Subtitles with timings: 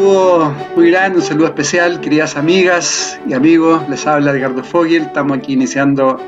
[0.00, 3.86] saludo muy grande, un saludo especial, queridas amigas y amigos.
[3.90, 5.02] Les habla Edgardo Fogel.
[5.02, 6.18] Estamos aquí iniciando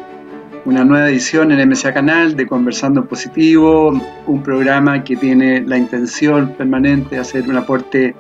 [0.66, 6.52] una nueva edición en MSA Canal de Conversando Positivo, un programa que tiene la intención
[6.52, 8.14] permanente de hacer un aporte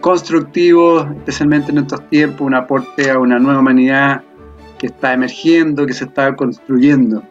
[0.00, 4.22] constructivo, especialmente en estos tiempos, un aporte a una nueva humanidad
[4.78, 7.22] que está emergiendo, que se está construyendo.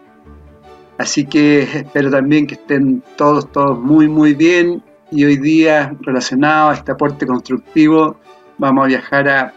[0.99, 4.83] Así que espero también que estén todos, todos muy, muy bien
[5.15, 8.17] y hoy día relacionado a este aporte constructivo
[8.57, 9.53] vamos a viajar a,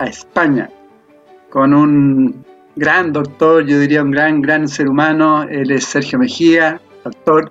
[0.00, 0.70] España
[1.50, 2.44] con un
[2.76, 7.50] gran doctor, yo diría un gran, gran ser humano, él es Sergio Mejía, doctor,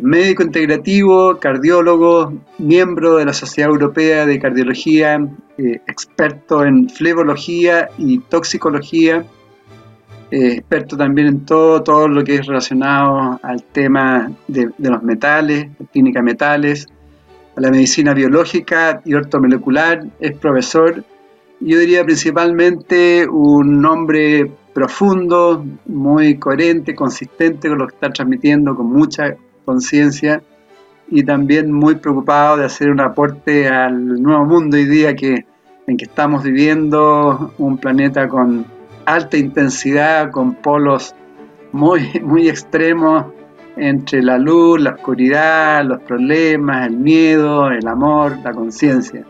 [0.00, 5.18] médico integrativo, cardiólogo, miembro de la Sociedad Europea de Cardiología,
[5.56, 9.24] eh, experto en flebología y toxicología,
[10.30, 15.68] eh, experto también en todo, todo lo que es relacionado al tema de, los metales,
[15.90, 16.86] química metales,
[17.56, 21.02] a la medicina biológica y ortomolecular, es profesor,
[21.60, 28.86] yo diría principalmente un hombre profundo, muy coherente, consistente con lo que está transmitiendo, con
[28.86, 30.42] mucha conciencia
[31.10, 35.46] y también muy preocupado de hacer un aporte al nuevo mundo hoy día que,
[35.86, 38.77] en que estamos viviendo, un planeta con
[39.08, 41.14] alta intensidad con polos
[41.72, 43.26] muy, muy extremos
[43.76, 49.24] entre la luz, la oscuridad, los problemas, el miedo, el amor, la conciencia.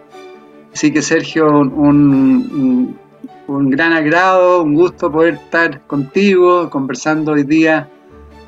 [0.72, 2.96] Así que Sergio, un,
[3.46, 7.88] un, gran agrado, un gusto poder estar contigo, conversando hoy día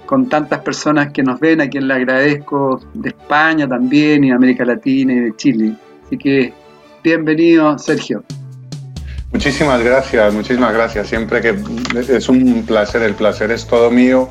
[0.06, 4.34] con tantas personas que nos ven, a quien le agradezco de España también y de
[4.34, 5.76] América Latina y de Chile.
[6.04, 6.52] Así que
[7.04, 8.24] bienvenido, Sergio.
[9.32, 11.08] Muchísimas gracias, muchísimas gracias.
[11.08, 11.56] Siempre que
[12.08, 14.28] es un placer, el placer es todo mío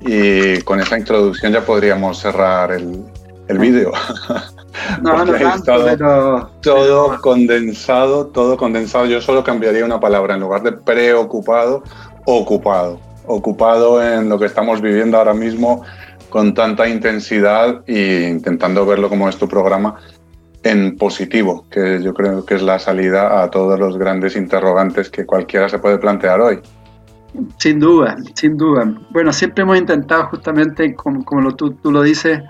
[0.00, 3.02] y con esa introducción ya podríamos cerrar el,
[3.48, 3.92] el vídeo.
[5.00, 9.06] No, no tanto, todo condensado, todo condensado.
[9.06, 11.82] Yo solo cambiaría una palabra en lugar de preocupado,
[12.26, 13.00] ocupado.
[13.26, 15.82] Ocupado en lo que estamos viviendo ahora mismo
[16.28, 19.96] con tanta intensidad e intentando verlo como es tu programa
[20.70, 25.24] en positivo, que yo creo que es la salida a todos los grandes interrogantes que
[25.24, 26.60] cualquiera se puede plantear hoy.
[27.58, 28.92] Sin duda, sin duda.
[29.10, 32.40] Bueno, siempre hemos intentado justamente, como, lo, tú, tú, lo dices,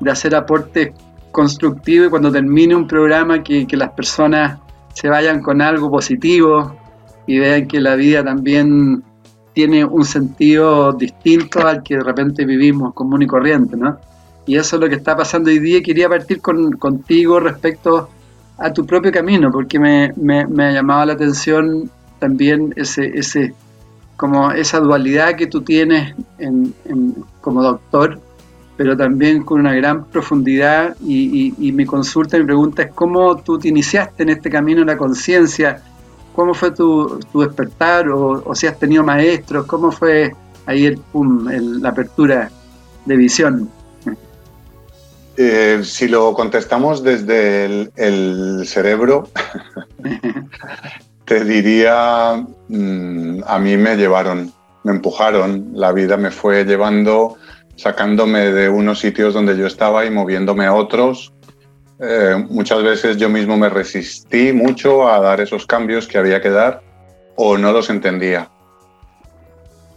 [0.00, 0.90] de hacer aportes
[1.30, 4.58] constructivos y cuando termine un programa que, que las personas
[4.94, 6.76] se vayan con algo positivo
[7.26, 9.02] y vean que la vida también
[9.52, 13.98] tiene un sentido distinto al que de repente vivimos común y corriente, ¿no?
[14.46, 15.82] Y eso es lo que está pasando hoy día.
[15.82, 18.08] Quería partir con, contigo respecto
[18.58, 23.54] a tu propio camino, porque me, me, ha llamado la atención también ese, ese,
[24.16, 26.74] como esa dualidad que tú tienes en,
[27.40, 28.20] como doctor,
[28.76, 30.96] pero también con una gran profundidad.
[31.00, 34.96] Y, mi consulta, mi pregunta es cómo tú te iniciaste en este camino de la
[34.96, 35.82] conciencia,
[36.34, 40.34] cómo fue tu, tu despertar, o, o, si has tenido maestros, cómo fue
[40.66, 41.00] ahí el,
[41.80, 42.50] la apertura
[43.04, 43.68] de visión.
[45.36, 47.64] Eh, si lo contestamos desde
[47.96, 49.28] el, cerebro,
[51.24, 54.52] te diría, mm, a mí me llevaron,
[54.84, 57.36] me empujaron, la vida me fue llevando,
[57.76, 61.32] sacándome de unos sitios donde yo estaba y moviéndome a otros.
[61.98, 66.50] Eh, muchas veces yo mismo me resistí mucho a dar esos cambios que había que
[66.50, 66.82] dar
[67.36, 68.50] o no los entendía.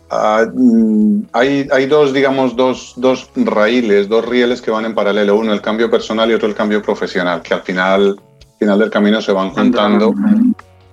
[0.10, 5.36] Ah, mm, hay, hay, dos, digamos, dos, dos, raíles, dos rieles que van en paralelo.
[5.36, 8.20] Uno el cambio personal y otro el cambio profesional, que al final,
[8.60, 10.14] final del camino se van juntando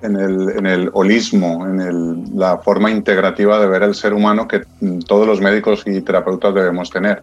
[0.02, 4.48] en el, en el holismo, en el, la forma integrativa de ver el ser humano
[4.48, 7.22] que mm, todos los médicos y terapeutas debemos tener.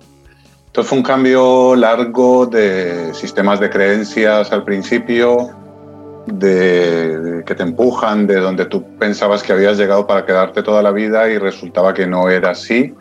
[0.68, 5.50] Entonces fue un cambio largo de sistemas de creencias al principio,
[6.34, 10.92] de, que te empujan, de donde tú pensabas que habías llegado para quedarte toda la
[10.92, 12.94] vida y resultaba que no era así.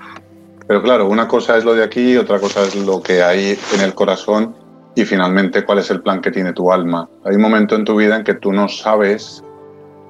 [0.67, 3.81] Pero claro, una cosa es lo de aquí, otra cosa es lo que hay en
[3.81, 4.55] el corazón
[4.95, 7.09] y finalmente cuál es el plan que tiene tu alma.
[7.25, 9.43] Hay un momento en tu vida en que tú no sabes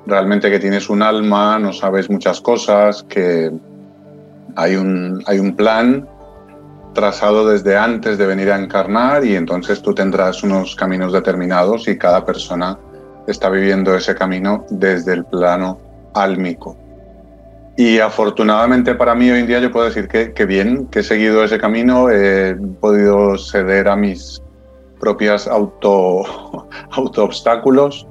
[0.07, 3.53] realmente que tienes un alma, no sabes muchas cosas, que
[4.57, 6.09] hay un, hay un plan
[6.95, 11.97] trazado desde antes de venir a encarnar y entonces tú tendrás unos caminos determinados y
[11.97, 12.79] cada persona
[13.29, 15.79] está viviendo ese camino desde el plano
[16.15, 16.77] álmico.
[17.77, 21.03] Y afortunadamente para mí hoy en día yo puedo decir que, que bien, que he
[21.05, 24.43] seguido ese camino, he podido ceder a mis
[24.99, 28.07] propias auto, auto obstáculos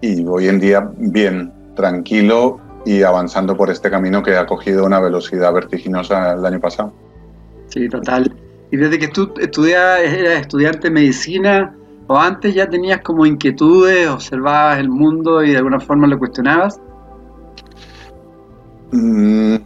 [0.00, 4.98] y hoy en día bien, tranquilo y avanzando por este camino que ha cogido una
[4.98, 6.92] velocidad vertiginosa el año pasado.
[7.68, 8.34] Sí, total.
[8.72, 11.76] Y desde que tú estudias, eras estudiante de medicina,
[12.10, 16.80] o antes ya tenías como inquietudes, observabas el mundo y de alguna forma lo cuestionabas?
[18.90, 19.58] Mm,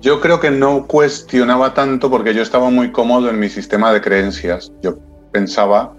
[0.00, 4.00] yo creo que no cuestionaba tanto porque yo estaba muy cómodo en mi sistema de
[4.00, 4.72] creencias.
[4.80, 4.94] Yo
[5.30, 5.92] pensaba,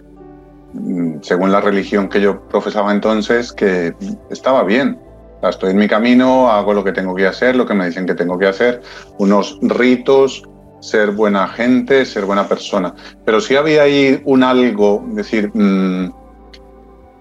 [0.73, 3.93] mm, según la religión que yo profesaba entonces, que
[4.31, 4.99] estaba bien.
[5.43, 8.15] Estoy en mi camino, hago lo que tengo que hacer, lo que me dicen que
[8.15, 8.81] tengo que hacer,
[9.19, 10.41] unos ritos,
[10.79, 12.93] ser buena gente, ser buena persona.
[13.25, 16.11] Pero sí había ahí un algo, es decir, mm,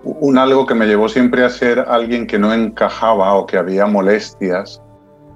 [0.04, 3.86] un algo que me llevó siempre a ser alguien que no encajaba o que había
[3.86, 4.80] molestias.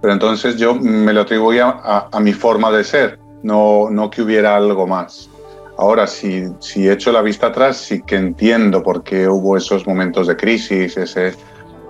[0.00, 4.56] Pero entonces yo me lo atribuía a, mi forma de ser, no, no que hubiera
[4.56, 5.30] algo más.
[5.78, 10.26] Ahora, si, si echo la vista atrás, sí que entiendo por qué hubo esos momentos
[10.26, 11.34] de crisis, ese,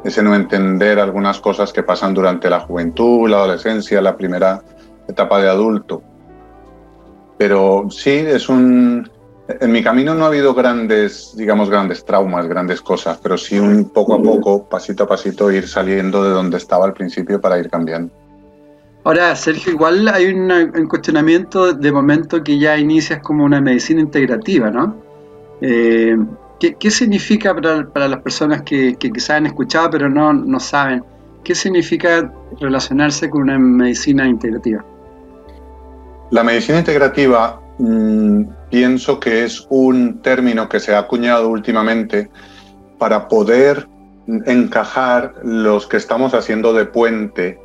[0.05, 4.63] ese no entender algunas cosas que pasan durante la juventud, la adolescencia, la primera
[5.09, 6.03] etapa de adulto.
[7.43, 9.11] Pero sí, es un...
[9.49, 13.91] En mi camino no ha habido grandes, digamos, grandes traumas, grandes cosas, pero sí un
[13.91, 17.69] poco a poco, pasito a pasito, ir saliendo de donde estaba al principio para ir
[17.69, 18.15] cambiando.
[19.03, 24.71] Ahora, Sergio, igual hay un cuestionamiento de momento que ya inicias como una medicina integrativa,
[24.71, 25.03] ¿no?
[25.61, 26.17] Eh,
[26.61, 31.03] ¿qué, significa para, las personas que, que, quizás han escuchado pero no, no saben?
[31.43, 34.85] ¿Qué significa relacionarse con una medicina integrativa?
[36.33, 42.31] La medicina integrativa mm, pienso que es un término que se ha acuñado últimamente
[42.99, 43.87] para poder
[44.47, 47.61] encajar los que estamos haciendo de puente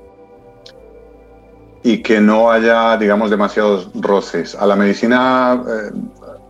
[1.81, 4.53] y que no haya, digamos, demasiados roces.
[4.53, 5.91] A la medicina eh,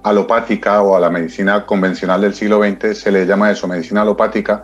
[0.01, 4.63] alopática o a la medicina convencional del siglo XX se le llama eso, medicina alopática,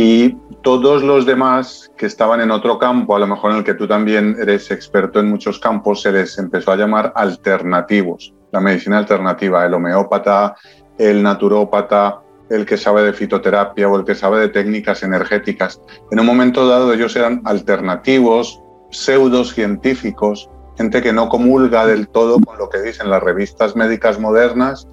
[0.00, 3.74] y todos los demás que estaban en otro campo, a lo mejor en el que
[3.74, 8.98] tú también eres experto en muchos campos, se les empezó a llamar alternativos, la medicina
[8.98, 10.54] alternativa, el homeópata,
[10.98, 15.82] el naturópata, el que sabe de fitoterapia o el que sabe de técnicas energéticas.
[16.12, 18.62] En un momento dado ellos eran alternativos,
[18.92, 24.86] pseudocientíficos, gente que no comulga del todo con lo que dicen las revistas médicas modernas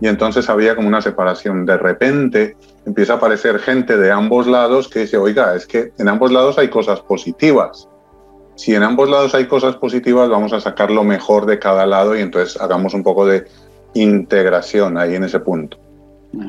[0.00, 1.66] y entonces había como una separación.
[1.66, 2.56] De repente
[2.86, 6.58] empieza a aparecer gente de ambos lados que dice, oiga, es que en ambos lados
[6.58, 7.88] hay cosas positivas.
[8.54, 12.16] Si en ambos lados hay cosas positivas, vamos a sacar lo mejor de cada lado
[12.16, 13.46] y entonces hagamos un poco de
[13.94, 15.78] integración ahí en ese punto.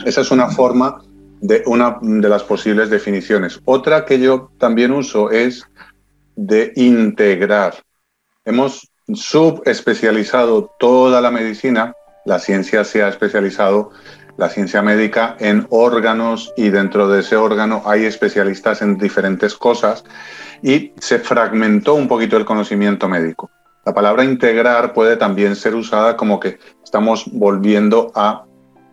[0.06, 1.02] Esa es una forma
[1.42, 3.60] de una de las posibles definiciones.
[3.66, 5.66] Otra que yo también uso es
[6.36, 7.76] de integrar.
[8.46, 11.94] Hemos subespecializado toda la medicina,
[12.26, 13.92] la ciencia se ha especializado,
[14.38, 20.04] la ciencia médica, en órganos y dentro de ese órgano hay especialistas en diferentes cosas
[20.62, 23.52] y se fragmentó un poquito el conocimiento médico.
[23.86, 28.46] La palabra integrar puede también ser usada como que estamos volviendo a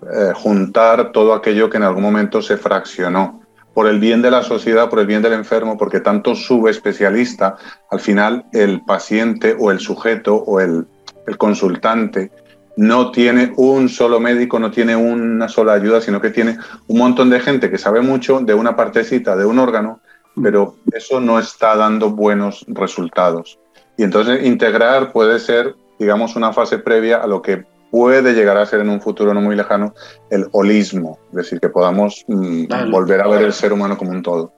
[0.03, 3.41] eh, juntar todo aquello que en algún momento se fraccionó
[3.73, 7.57] por el bien de la sociedad, por el bien del enfermo, porque tanto subespecialista,
[7.91, 10.87] al final el paciente o el sujeto o el,
[11.27, 12.33] el consultante
[12.77, 17.31] no tiene un solo médico, no tiene una sola ayuda, sino que tiene un montón
[17.31, 20.01] de gente que sabe mucho de una partecita de un órgano,
[20.41, 23.59] pero eso no está dando buenos resultados.
[23.97, 28.67] Y entonces integrar puede ser, digamos, una fase previa a lo que puede llegar a
[28.67, 29.95] ser en un futuro no muy lejano
[30.31, 34.23] el holismo, es decir, que podamos mm, volver a ver el ser humano como un
[34.23, 34.53] todo.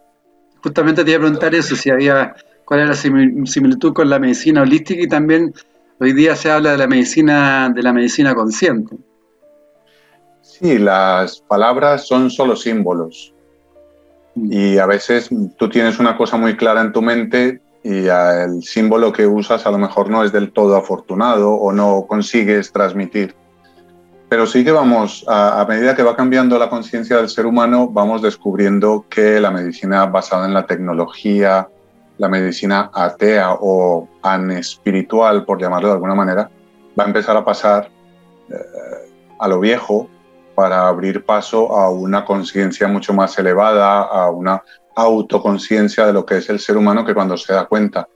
[0.63, 4.63] Justamente te iba a preguntar eso, si había, cuál era la similitud con la medicina
[4.63, 5.53] holística y también
[6.01, 8.97] hoy día se habla de la medicina, de la medicina consciente.
[10.41, 13.35] Sí, las palabras son solo símbolos.
[14.35, 14.53] Mm.
[14.53, 19.13] Y a veces tú tienes una cosa muy clara en tu mente y el símbolo
[19.13, 23.35] que usas a lo mejor no es del todo afortunado o no consigues transmitir.
[24.29, 28.23] Pero sí que vamos, a, medida que va cambiando la conciencia del ser humano, vamos
[28.23, 31.69] descubriendo que la medicina basada en la tecnología,
[32.23, 36.49] la medicina atea o anespiritual, por llamarlo de alguna manera,
[36.97, 37.91] va a empezar a pasar
[38.49, 39.11] eh,
[39.41, 40.09] a lo viejo
[40.55, 44.63] para abrir paso a una conciencia mucho más elevada, a una
[44.95, 48.07] autoconciencia de lo que es el ser humano que cuando se da cuenta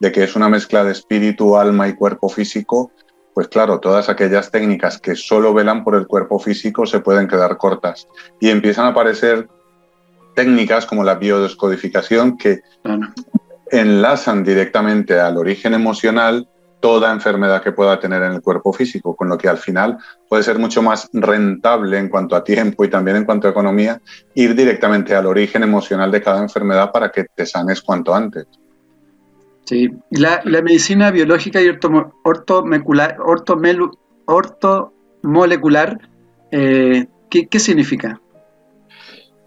[0.00, 2.90] de que es una mezcla de espíritu, alma y cuerpo físico,
[3.32, 7.56] pues claro, todas aquellas técnicas que solo velan por el cuerpo físico se pueden quedar
[7.58, 8.08] cortas.
[8.40, 9.46] Y empiezan a aparecer
[10.34, 12.62] técnicas como la biodescodificación que
[13.72, 16.46] enlazan directamente al origen emocional
[16.80, 19.98] toda enfermedad que pueda tener en el cuerpo físico, con lo que al final
[20.28, 24.00] puede ser mucho más rentable en cuanto a tiempo y también en cuanto a economía
[24.34, 28.46] ir directamente al origen emocional de cada enfermedad para que te sanes cuanto antes.
[29.64, 33.16] Sí, la, la medicina biológica y ortomolecular,
[34.26, 35.98] ortomolecular
[36.50, 38.20] eh, ¿qué, ¿qué significa?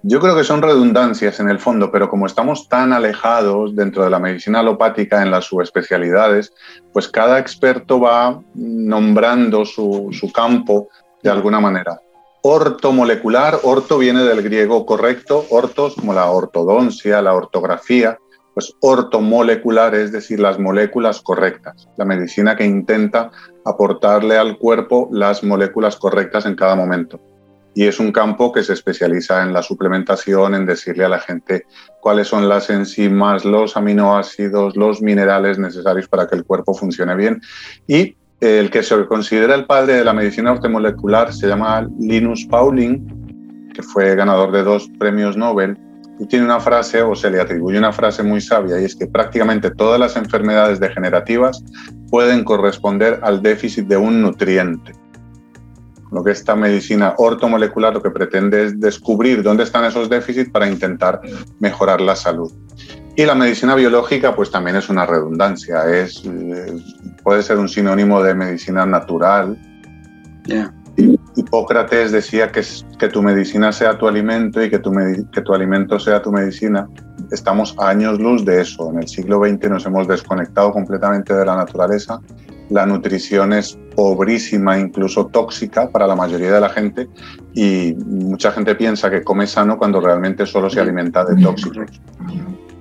[0.08, 4.12] Yo creo que son redundancias en el fondo, pero como estamos tan alejados dentro de
[4.12, 6.54] la medicina alopática en las subespecialidades,
[6.94, 10.90] pues cada experto va nombrando su, campo
[11.24, 12.00] de alguna manera.
[12.44, 18.20] Ortomolecular, orto viene del griego correcto, ortos como la ortodoncia, la ortografía,
[18.54, 23.32] pues ortomolecular es decir, las moléculas correctas, la medicina que intenta
[23.66, 27.20] aportarle al cuerpo las moléculas correctas en cada momento
[27.76, 31.66] y es un campo que se especializa en la suplementación, en decirle a la gente
[32.00, 37.42] cuáles son las enzimas, los aminoácidos, los minerales necesarios para que el cuerpo funcione bien.
[37.86, 43.72] Y el que se considera el padre de la medicina ortomolecular se llama Linus Pauling,
[43.74, 45.78] que fue ganador de dos premios Nobel,
[46.18, 49.06] y tiene una frase, o se le atribuye una frase muy sabia, y es que
[49.06, 51.62] prácticamente todas las enfermedades degenerativas
[52.10, 54.94] pueden corresponder al déficit de un nutriente
[56.16, 60.68] lo que esta medicina ortomolecular lo que pretende es descubrir dónde están esos déficits para
[60.68, 61.20] intentar
[61.60, 62.52] mejorar la salud.
[63.18, 66.78] Y la medicina biológica, pues también es una redundancia, es, eh,
[67.22, 69.58] puede ser un sinónimo de medicina natural.
[71.36, 72.62] Hipócrates decía que,
[72.98, 74.94] que tu medicina sea tu alimento y que tu,
[75.34, 76.88] que tu alimento sea tu medicina.
[77.30, 78.90] Estamos a años luz de eso.
[78.90, 82.22] En el siglo XX nos hemos desconectado completamente de la naturaleza
[82.70, 87.08] la nutrición es pobrísima, incluso tóxica para la mayoría de la gente
[87.54, 91.88] y mucha gente piensa que come sano cuando realmente solo se alimenta de tóxicos.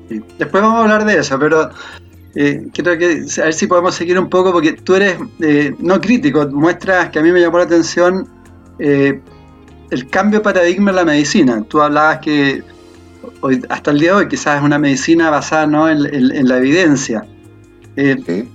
[0.09, 1.71] Después vamos a hablar de eso, pero
[2.35, 6.01] eh, quiero que, a ver si podemos seguir un poco porque tú eres eh, no
[6.01, 8.29] crítico, muestras que a mí me llamó la atención
[8.79, 9.21] eh,
[9.91, 11.65] el cambio de paradigma en la medicina.
[11.69, 12.63] Tú hablabas que
[13.41, 15.89] hoy, hasta el día de hoy quizás es una medicina basada ¿no?
[15.89, 17.25] en, la evidencia.
[17.97, 18.49] Sí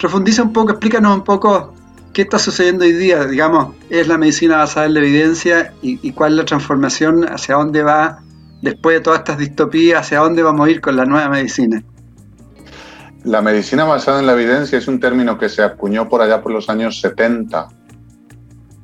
[0.00, 1.74] profundiza un poco, explícanos un poco
[2.14, 6.32] qué está sucediendo hoy día, digamos, es la medicina basada en la evidencia y, cuál
[6.32, 8.20] es la transformación, hacia dónde va
[8.62, 11.82] después de todas estas distopías, hacia dónde vamos a ir con la nueva medicina.
[13.24, 16.52] La medicina basada en la evidencia es un término que se acuñó por allá por
[16.52, 17.68] los años 70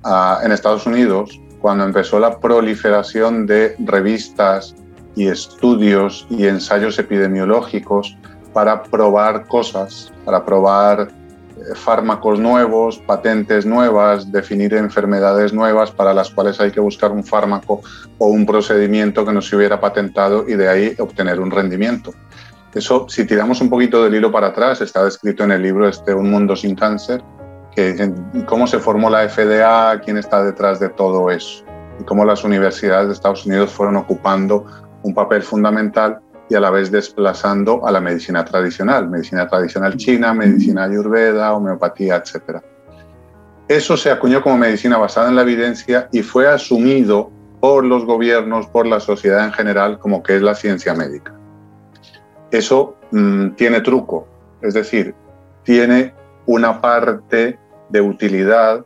[0.05, 4.75] ah, en Estados Unidos, cuando empezó la proliferación de revistas
[5.15, 8.17] y estudios y ensayos epidemiológicos
[8.57, 16.31] para probar cosas, para probar eh, fármacos nuevos, patentes nuevas, definir enfermedades nuevas para las
[16.31, 17.83] cuales hay que buscar un fármaco
[18.17, 22.15] o un procedimiento que no se hubiera patentado y de ahí obtener un rendimiento.
[22.73, 26.15] Eso, si tiramos un poquito del hilo para atrás, está descrito en el libro este
[26.15, 27.23] Un Mundo Sin Cáncer,
[27.75, 28.11] que,
[28.47, 31.63] cómo se formó la FDA, quién está detrás de todo eso
[32.01, 34.65] y cómo las universidades de Estados Unidos fueron ocupando
[35.03, 40.33] un papel fundamental y a la vez desplazando a la medicina tradicional, medicina tradicional china,
[40.33, 42.61] medicina ayurveda, homeopatía, etc.
[43.69, 48.67] Eso se acuñó como medicina basada en la evidencia y fue asumido por los gobiernos,
[48.69, 51.35] por la sociedad en general, como que es la ciencia médica.
[52.51, 54.29] Eso mm, tiene truco,
[54.63, 55.15] es decir,
[55.65, 56.15] tiene
[56.47, 58.85] una parte de utilidad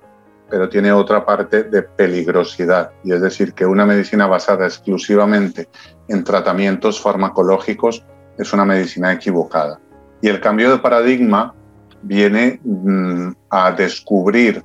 [0.50, 5.68] pero tiene otra parte de peligrosidad, y es decir, que una medicina basada exclusivamente
[6.08, 8.04] en tratamientos farmacológicos
[8.36, 9.78] es una medicina equivocada.
[10.20, 11.54] Y el cambio de paradigma
[12.02, 14.64] viene mm, a descubrir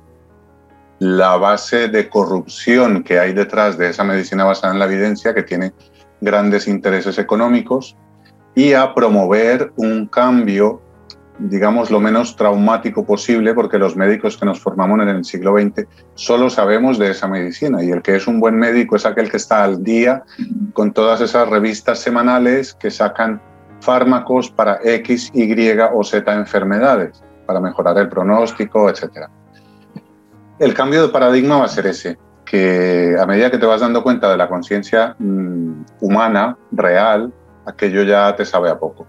[0.98, 5.42] la base de corrupción que hay detrás de esa medicina basada en la evidencia, que
[5.42, 5.72] tiene
[6.20, 7.96] grandes intereses económicos,
[8.54, 10.80] y a promover un cambio
[11.38, 15.86] digamos, lo menos traumático posible, porque los médicos que nos formamos en el siglo XX
[16.14, 19.36] solo sabemos de esa medicina y el que es un buen médico es aquel que
[19.36, 20.22] está al día
[20.72, 23.40] con todas esas revistas semanales que sacan
[23.80, 29.28] fármacos para X, Y o Z enfermedades, para mejorar el pronóstico, etc.
[30.58, 34.02] El cambio de paradigma va a ser ese, que a medida que te vas dando
[34.02, 37.32] cuenta de la conciencia mm, humana, real,
[37.66, 39.06] aquello ya te sabe a poco.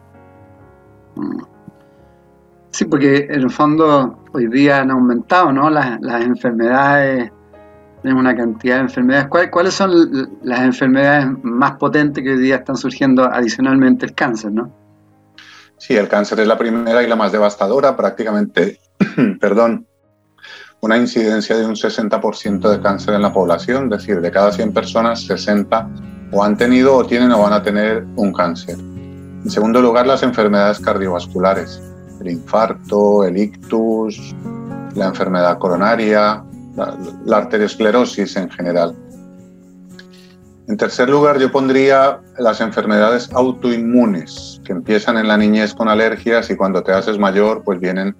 [2.77, 5.67] Sí, porque en el fondo hoy día han aumentado ¿no?
[5.67, 7.31] las, enfermedades,
[8.03, 9.50] tenemos una cantidad de enfermedades.
[9.50, 14.51] ¿Cuáles, son las enfermedades más potentes que hoy día están surgiendo adicionalmente el cáncer?
[14.51, 14.72] ¿no?
[15.79, 18.79] Sí, el cáncer es la primera y la más devastadora, prácticamente,
[19.41, 19.88] perdón,
[20.81, 24.72] una incidencia de un 60% de cáncer en la población, es decir, de cada 100
[24.72, 25.89] personas, 60
[26.31, 28.77] o han tenido o tienen o van a tener un cáncer.
[28.77, 31.81] En segundo lugar, las enfermedades cardiovasculares,
[32.27, 34.36] el infarto, el ictus,
[34.96, 36.43] la enfermedad coronaria,
[36.75, 38.96] la, la arteriosclerosis en general.
[40.67, 46.50] En tercer lugar, yo pondría las enfermedades autoinmunes, que empiezan en la niñez con alergias
[46.50, 48.15] y cuando te haces mayor, pues vienen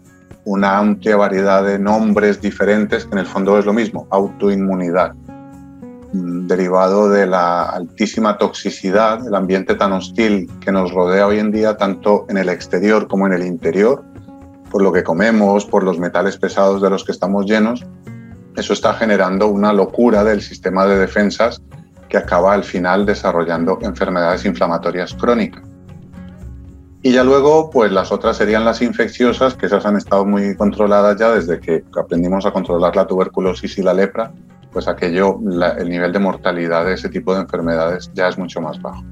[0.46, 5.14] una amplia variedad de nombres diferentes, que en el fondo es lo mismo, autoinmunidad,
[6.14, 11.78] derivado de la altísima toxicidad, del ambiente tan hostil que nos rodea hoy en día,
[11.78, 14.04] tanto en el exterior como en el interior,
[14.72, 17.86] por lo que comemos, por los metales pesados de los que estamos llenos.
[18.56, 21.62] Eso está generando una locura del sistema de defensas
[22.10, 25.64] que acaba al final desarrollando enfermedades inflamatorias crónicas.
[27.04, 31.18] Y ya luego, pues las otras serían las infecciosas, que esas han estado muy controladas
[31.18, 34.34] ya desde que aprendimos a controlar la tuberculosis y la lepra,
[34.72, 35.40] pues aquello,
[35.78, 39.04] el nivel de mortalidad de ese tipo de enfermedades ya es mucho más bajo.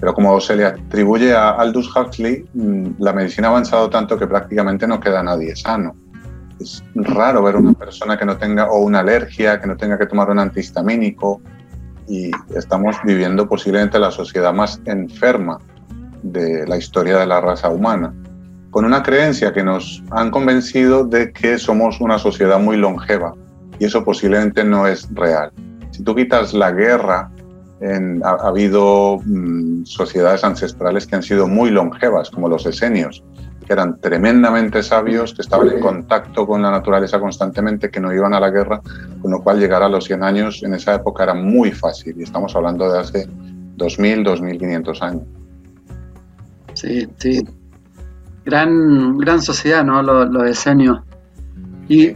[0.00, 4.26] Pero como se le atribuye a Aldous Huxley, mm, la medicina ha avanzado tanto que
[4.26, 5.94] prácticamente no queda nadie sano.
[6.60, 10.06] Es raro ver una persona que no tenga o una alergia, que no tenga que
[10.06, 11.40] tomar un antihistamínico,
[12.08, 15.58] y estamos viviendo posiblemente la sociedad más enferma
[16.22, 18.14] de la historia de la raza humana,
[18.70, 23.34] con una creencia que nos han convencido de que somos una sociedad muy longeva
[23.84, 25.52] y eso posiblemente no es real.
[25.90, 27.30] Si tú quitas la guerra,
[28.24, 33.22] ha, habido mm, sociedades ancestrales que han sido muy longevas, como los esenios,
[33.66, 38.32] que eran tremendamente sabios, que estaban en contacto con la naturaleza constantemente, que no iban
[38.32, 38.80] a la guerra,
[39.20, 42.22] con lo cual llegar a los 100 años en esa época era muy fácil, y
[42.22, 43.28] estamos hablando de hace
[43.76, 45.22] 2.000, 2.500 años.
[46.72, 47.46] Sí, sí.
[48.46, 50.02] Gran, gran sociedad, ¿no?
[50.02, 51.00] Los, los esenios.
[51.86, 52.14] Y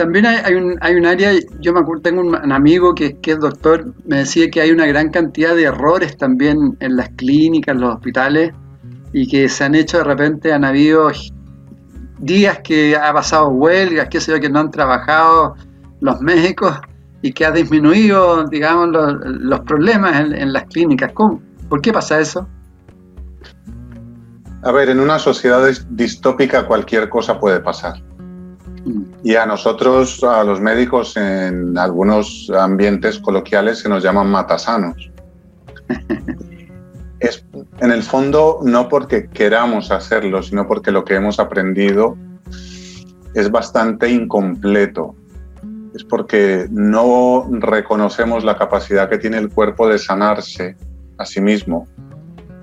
[0.00, 1.30] también hay, un, hay un área,
[1.60, 5.10] yo me acuerdo, tengo un, amigo que, es doctor, me decía que hay una gran
[5.10, 8.54] cantidad de errores también en las clínicas, en los hospitales,
[9.12, 11.12] y que se han hecho de repente, han habido
[12.18, 15.54] días que ha pasado huelgas, que sé yo, que no han trabajado
[16.00, 16.78] los médicos
[17.20, 18.88] y que ha disminuido, digamos,
[19.22, 21.12] los, problemas en, las clínicas.
[21.12, 21.42] ¿Cómo?
[21.68, 22.48] ¿Por qué pasa eso?
[24.62, 28.02] A ver, en una sociedad distópica cualquier cosa puede pasar.
[29.22, 35.10] Y a nosotros, a los médicos, en algunos ambientes coloquiales se nos llaman matasanos.
[37.20, 37.44] es
[37.80, 42.16] en el fondo no porque queramos hacerlo, sino porque lo que hemos aprendido
[43.34, 45.14] es bastante incompleto.
[45.94, 50.76] Es porque no reconocemos la capacidad que tiene el cuerpo de sanarse
[51.18, 51.86] a sí mismo.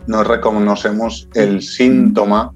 [0.08, 2.54] No reconocemos el síntoma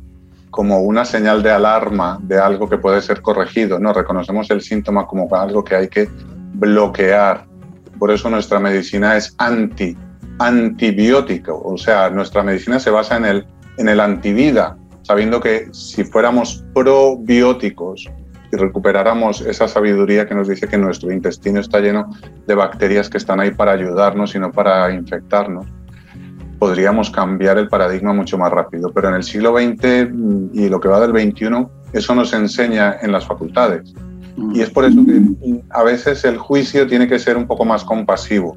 [0.51, 3.79] como una señal de alarma de algo que puede ser corregido.
[3.79, 6.07] No reconocemos el síntoma como algo que hay que
[6.53, 7.45] bloquear.
[7.97, 9.97] Por eso nuestra medicina es anti
[10.39, 16.03] antibiótico, o sea, nuestra medicina se basa en el, en el antivida, sabiendo que si
[16.03, 18.09] fuéramos probióticos
[18.51, 22.09] y recuperáramos esa sabiduría que nos dice que nuestro intestino está lleno
[22.47, 25.67] de bacterias que están ahí para ayudarnos y no para infectarnos,
[26.61, 28.91] podríamos cambiar el paradigma mucho más rápido.
[28.93, 32.97] Pero en el siglo XX mm, y lo que va del XXI, eso nos enseña
[33.01, 33.95] en las facultades.
[34.53, 37.65] Y es por eso que mm, a veces el juicio tiene que ser un poco
[37.65, 38.55] más compasivo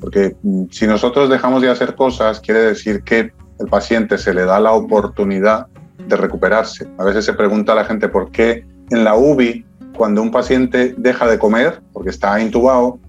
[0.00, 4.44] porque mm, si nosotros dejamos de hacer cosas, quiere decir que el paciente se le
[4.44, 5.66] da la oportunidad
[6.06, 6.88] de recuperarse.
[6.98, 10.94] A veces se pregunta a la gente por qué en la UBI, cuando un paciente
[10.96, 13.00] deja de comer, porque está intubado,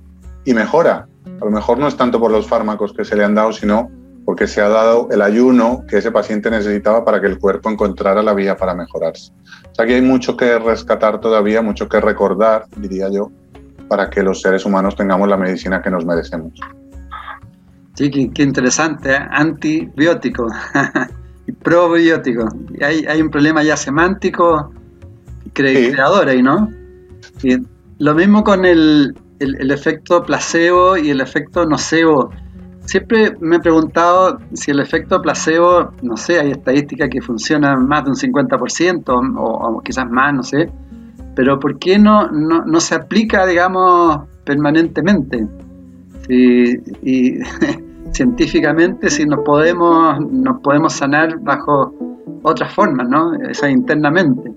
[0.45, 1.07] y mejora.
[1.39, 3.91] A lo mejor no es tanto por los fármacos que se le han dado, sino
[4.25, 8.21] porque se ha dado el ayuno que ese paciente necesitaba para que el cuerpo encontrara
[8.21, 9.31] la vía para mejorarse.
[9.71, 13.31] O sea que hay mucho que rescatar todavía, mucho que recordar, diría yo,
[13.87, 16.53] para que los seres humanos tengamos la medicina que nos merecemos.
[17.95, 19.19] Sí, qué, interesante, ¿eh?
[19.29, 20.47] antibiótico
[21.47, 22.47] y probiótico.
[22.81, 24.71] hay, hay, un problema ya semántico
[25.53, 26.69] creador ahí, ¿no?
[27.43, 27.57] Y
[27.97, 32.31] lo mismo con el, el, efecto placebo y el efecto nocebo.
[32.89, 38.03] Siempre me he preguntado si el efecto placebo, no sé, hay estadísticas que funcionan más
[38.03, 39.03] de un 50%
[39.37, 40.71] o, quizás más, no sé,
[41.35, 45.45] pero ¿por qué no, no, no se aplica, digamos, permanentemente?
[46.31, 47.35] y
[48.11, 51.93] científicamente si nos podemos, nos podemos sanar bajo
[52.41, 53.35] otras formas, ¿no?
[53.35, 54.51] Esa internamente.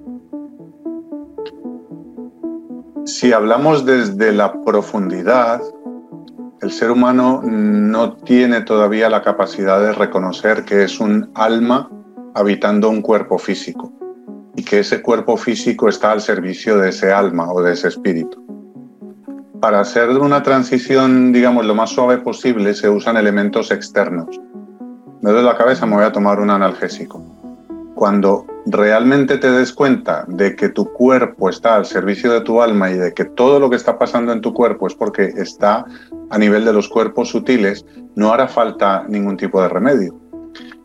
[3.04, 5.60] Si hablamos desde la profundidad,
[6.62, 11.90] el ser humano no tiene todavía la capacidad de reconocer que es un alma
[12.34, 13.92] habitando un cuerpo físico
[14.54, 18.40] y que ese cuerpo físico está al servicio de ese alma o de ese espíritu.
[19.60, 24.40] Para hacer una transición, digamos, lo más suave posible, se usan elementos externos.
[25.20, 27.20] Me duele la cabeza, me voy a tomar un analgésico.
[27.94, 32.90] Cuando realmente te des cuenta de que tu cuerpo está al servicio de tu alma
[32.90, 35.84] y de que todo lo que está pasando en tu cuerpo es porque está
[36.32, 37.84] a nivel de los cuerpos sutiles,
[38.16, 40.18] no hará falta ningún tipo de remedio.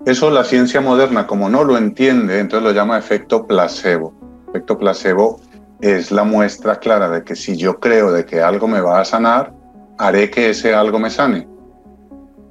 [0.06, 4.14] Eso la ciencia moderna, como no lo entiende, entonces lo llama efecto placebo.
[4.50, 5.40] Efecto placebo
[5.80, 9.06] es la muestra clara de que si yo creo de que algo me va a
[9.06, 9.54] sanar,
[9.98, 11.48] haré que ese algo me sane.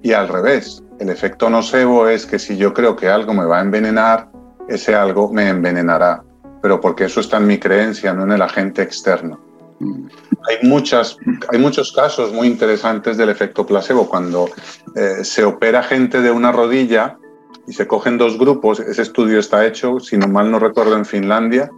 [0.03, 3.59] Y al revés, el efecto nocebo es que si yo creo que algo me va
[3.59, 4.31] a envenenar,
[4.69, 6.23] ese algo me envenenará.
[6.63, 9.46] Pero porque eso está en mi creencia, no en el agente externo.
[9.81, 11.17] Hay, muchas,
[11.53, 14.09] hay muchos casos muy interesantes del efecto placebo.
[14.09, 14.49] Cuando
[14.95, 17.19] eh, se opera gente de una rodilla,
[17.67, 21.05] y se cogen dos grupos, ese estudio está hecho, si no mal no recuerdo, en
[21.05, 21.71] Finlandia,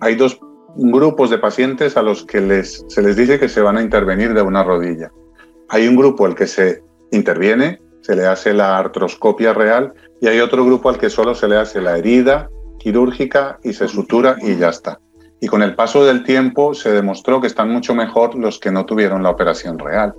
[0.00, 0.38] hay dos
[0.76, 4.34] grupos de pacientes a los que les, se les dice que se van a intervenir
[4.34, 5.10] de una rodilla.
[5.68, 10.40] Hay un grupo al que se interviene, se le hace la artroscopia real, y hay
[10.40, 14.56] otro grupo al que solo se le hace la herida quirúrgica y se sutura y
[14.56, 15.00] ya está.
[15.42, 18.86] Y con el paso del tiempo se demostró que están mucho mejor los que no
[18.86, 20.14] tuvieron la operación real.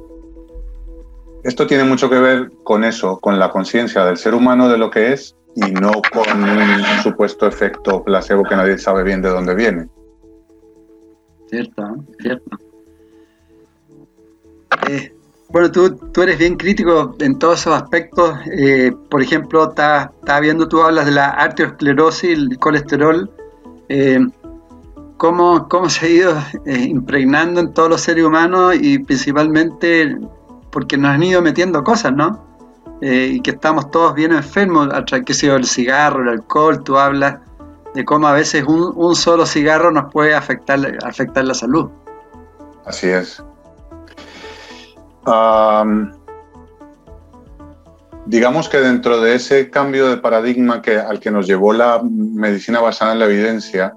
[1.45, 4.91] Esto tiene mucho que ver con eso, con la conciencia del ser humano de lo
[4.91, 9.55] que es y no con un supuesto efecto placebo que nadie sabe bien de dónde
[9.55, 9.87] viene.
[11.49, 12.57] Cierto, cierto.
[14.89, 15.15] Eh,
[15.47, 18.35] bueno, tú, tú, eres bien crítico en todos esos aspectos.
[18.57, 23.31] Eh, por ejemplo, estás está viendo, tú hablas de la arteriosclerosis, el colesterol.
[23.87, 24.19] Eh,
[25.17, 30.17] cómo, cómo, se ha ido impregnando en todos los seres humanos y principalmente
[30.71, 32.53] porque nos han ido metiendo cosas, ¿no?
[33.01, 34.87] Eh, y que estamos todos bien enfermos,
[35.25, 37.39] que sea el cigarro, el alcohol, tú hablas
[37.93, 41.89] de cómo a veces un, solo cigarro nos puede afectar, afectar la salud.
[42.85, 43.43] Así es.
[48.25, 52.79] digamos que dentro de ese cambio de paradigma que, al que nos llevó la medicina
[52.79, 53.93] basada en la evidencia,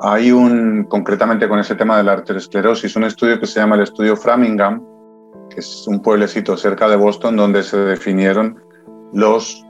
[0.00, 3.82] hay un, concretamente con ese tema de la arteriosclerosis, un estudio que se llama el
[3.82, 4.82] estudio Framingham,
[5.50, 8.62] que es un pueblecito cerca de Boston donde se definieron
[9.12, 9.64] los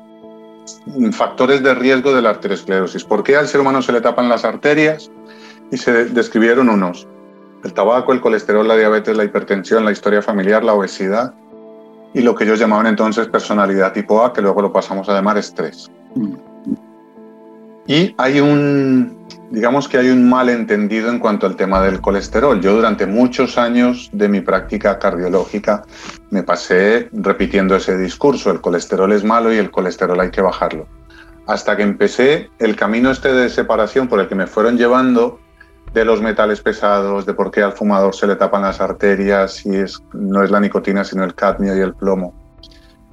[1.12, 3.04] factores de riesgo de la arteriosclerosis.
[3.04, 5.10] ¿Por qué al ser humano se le tapan las arterias?
[5.70, 7.06] Y se describieron unos.
[7.64, 11.34] El tabaco, el colesterol, la diabetes, la hipertensión, la historia familiar, la obesidad
[12.14, 15.36] y lo que ellos llamaban entonces personalidad tipo A, que luego lo pasamos a llamar
[15.38, 15.90] estrés.
[16.14, 16.34] Mm.
[17.86, 19.17] Y hay un,
[19.50, 22.60] digamos que hay un malentendido en cuanto al tema del colesterol.
[22.60, 25.84] Yo durante muchos años de mi práctica cardiológica
[26.30, 30.86] me pasé repitiendo ese discurso, el colesterol es malo y el colesterol hay que bajarlo.
[31.46, 35.40] Hasta que empecé el camino este de separación por el que me fueron llevando
[35.94, 39.74] de los metales pesados, de por qué al fumador se le tapan las arterias y
[39.76, 42.34] es, no es la nicotina sino el cadmio y el plomo.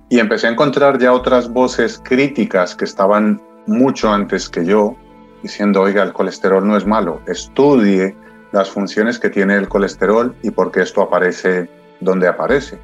[0.09, 4.95] Y empecé a encontrar ya otras voces críticas que estaban mucho antes que yo,
[5.41, 8.15] diciendo, oiga, el colesterol no es malo, estudie
[8.51, 11.69] las funciones que tiene el colesterol y por qué esto aparece
[11.99, 12.79] donde aparece.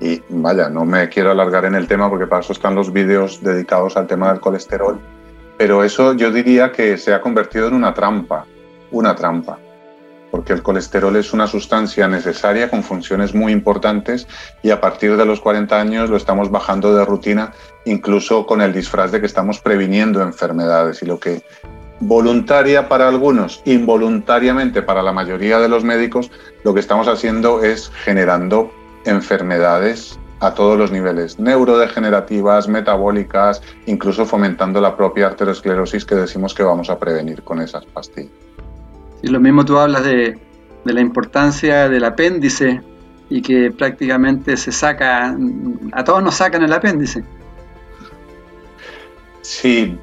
[0.00, 3.42] Y vaya, no me quiero alargar en el tema porque para eso están los vídeos
[3.42, 4.98] dedicados al tema del colesterol,
[5.58, 8.46] pero eso yo diría que se ha convertido en una trampa,
[8.92, 9.58] una trampa,
[10.30, 14.26] porque el colesterol es una sustancia necesaria con funciones muy importantes
[14.62, 17.52] y a partir de los 40 años lo estamos bajando de rutina,
[17.84, 21.42] incluso con el disfraz de que estamos previniendo enfermedades y lo que
[22.00, 26.30] voluntaria para algunos, involuntariamente para la mayoría de los médicos,
[26.64, 28.72] lo que estamos haciendo es generando
[29.04, 36.62] enfermedades a todos los niveles, neurodegenerativas, metabólicas, incluso fomentando la propia arteriosclerosis que decimos que
[36.62, 38.32] vamos a prevenir con esas pastillas.
[39.22, 40.38] Y lo mismo tú hablas de,
[40.84, 42.80] de la importancia del apéndice
[43.28, 45.36] y que prácticamente se saca,
[45.92, 47.22] a todos nos sacan el apéndice.
[49.42, 49.98] Sí,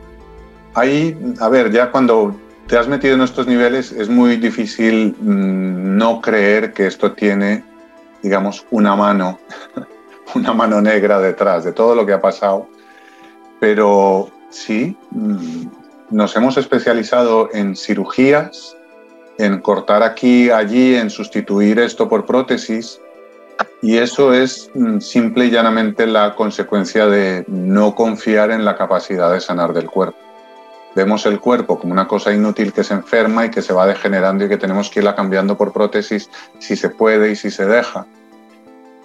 [0.77, 5.97] Ahí, a ver, ya cuando te has metido en estos niveles es muy difícil mm,
[5.97, 7.63] no creer que esto tiene,
[8.21, 9.39] digamos, una mano,
[10.35, 12.67] una mano negra detrás de todo lo que ha pasado.
[13.59, 15.65] Pero sí, mm,
[16.11, 18.77] nos hemos especializado en cirugías,
[19.39, 23.01] en cortar aquí, allí, en sustituir esto por prótesis.
[23.81, 29.31] Y eso es mm, simple y llanamente la consecuencia de no confiar en la capacidad
[29.31, 30.26] de sanar del cuerpo
[30.97, 34.43] vemos el cuerpo como una cosa inútil que se enferma y que se va degenerando
[34.43, 38.07] y que tenemos que irla cambiando por prótesis si se puede y si se deja.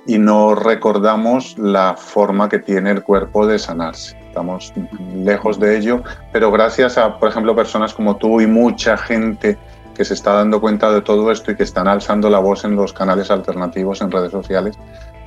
[0.06, 4.16] Y no recordamos la forma que tiene el cuerpo de sanarse.
[4.26, 4.72] estamos
[5.14, 6.02] lejos de ello,
[6.32, 9.58] pero gracias a, por ejemplo, personas como tú y mucha gente
[9.94, 12.74] que se está dando cuenta de todo esto y que están alzando la voz en
[12.74, 14.78] los canales alternativos, en redes sociales,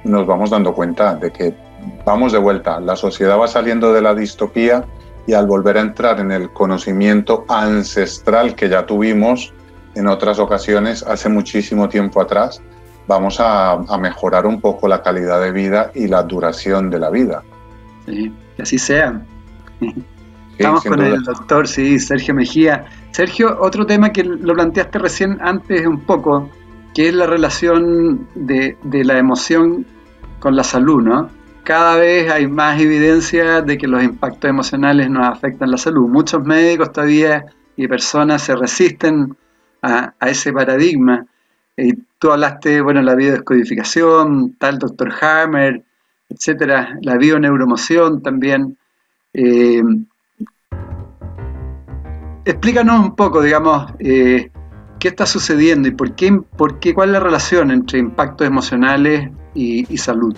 [0.04, 1.54] nos vamos dando cuenta de que
[2.04, 2.80] vamos de vuelta.
[2.80, 4.84] La sociedad va saliendo de la distopía
[5.28, 9.54] y al volver a entrar en el conocimiento ancestral que ya tuvimos
[9.96, 12.62] en otras ocasiones hace muchísimo tiempo atrás,
[13.08, 17.44] vamos a, mejorar un poco la calidad de vida y la duración de la vida.
[18.06, 19.22] Sí, que así sea.
[20.58, 22.86] Estamos con el doctor, sí, Sergio Mejía.
[23.12, 26.50] Sergio, otro tema que lo planteaste recién antes un poco,
[26.94, 29.86] que es la relación de, de la emoción
[30.40, 31.30] con la salud, ¿no?
[31.66, 36.08] Cada vez hay más evidencia de que los impactos emocionales nos afectan la salud.
[36.08, 37.44] Muchos médicos todavía
[37.76, 39.36] y personas se resisten
[39.82, 41.26] a, ese paradigma.
[41.76, 45.84] Y tú hablaste, bueno, la biodescodificación, tal doctor Hammer,
[46.30, 48.78] etcétera, la bioneuromoción también.
[49.34, 49.82] Eh,
[52.46, 54.52] explícanos un poco, digamos, eh,
[55.00, 60.38] qué está sucediendo y por qué, cuál es la relación entre impactos emocionales y, salud.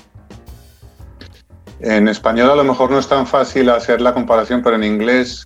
[1.79, 5.45] En español a lo mejor no es tan fácil hacer la comparación, pero en inglés,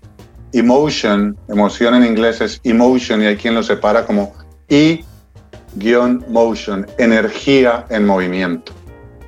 [0.53, 4.33] emotion, emoción en inglés es emotion y hay quien lo separa como
[4.69, 5.03] I
[6.27, 8.73] motion, energía en movimiento.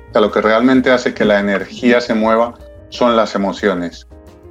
[0.08, 2.54] O sea, lo que realmente hace que la energía se mueva
[2.90, 4.06] son las emociones.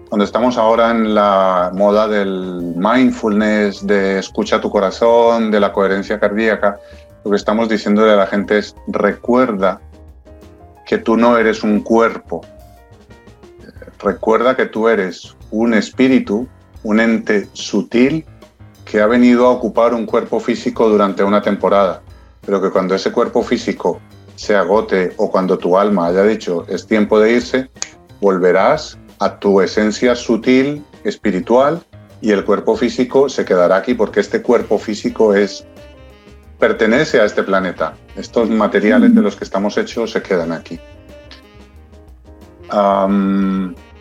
[0.09, 6.19] Cuando estamos ahora en la moda del mindfulness, de escucha tu corazón, de la coherencia
[6.19, 6.77] cardíaca,
[7.23, 9.79] lo que estamos diciéndole a la gente es recuerda
[10.93, 12.41] que tú no eres un cuerpo.
[13.97, 16.47] Recuerda que tú eres un espíritu,
[16.83, 18.23] un ente sutil
[18.85, 22.03] que ha venido a ocupar un cuerpo físico durante una temporada,
[22.45, 23.99] pero que cuando ese cuerpo físico
[24.35, 27.71] se agote o cuando tu alma haya dicho es tiempo de irse,
[28.21, 31.81] volverás a tu esencia sutil, espiritual,
[32.21, 35.65] y el cuerpo físico se quedará aquí porque este cuerpo físico es
[36.63, 37.93] pertenece a este planeta.
[38.15, 40.79] Estos materiales de los que estamos hechos se quedan aquí.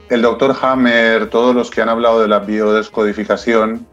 [0.08, 3.84] el doctor Hammer, todos los que han hablado de la biodescodificación,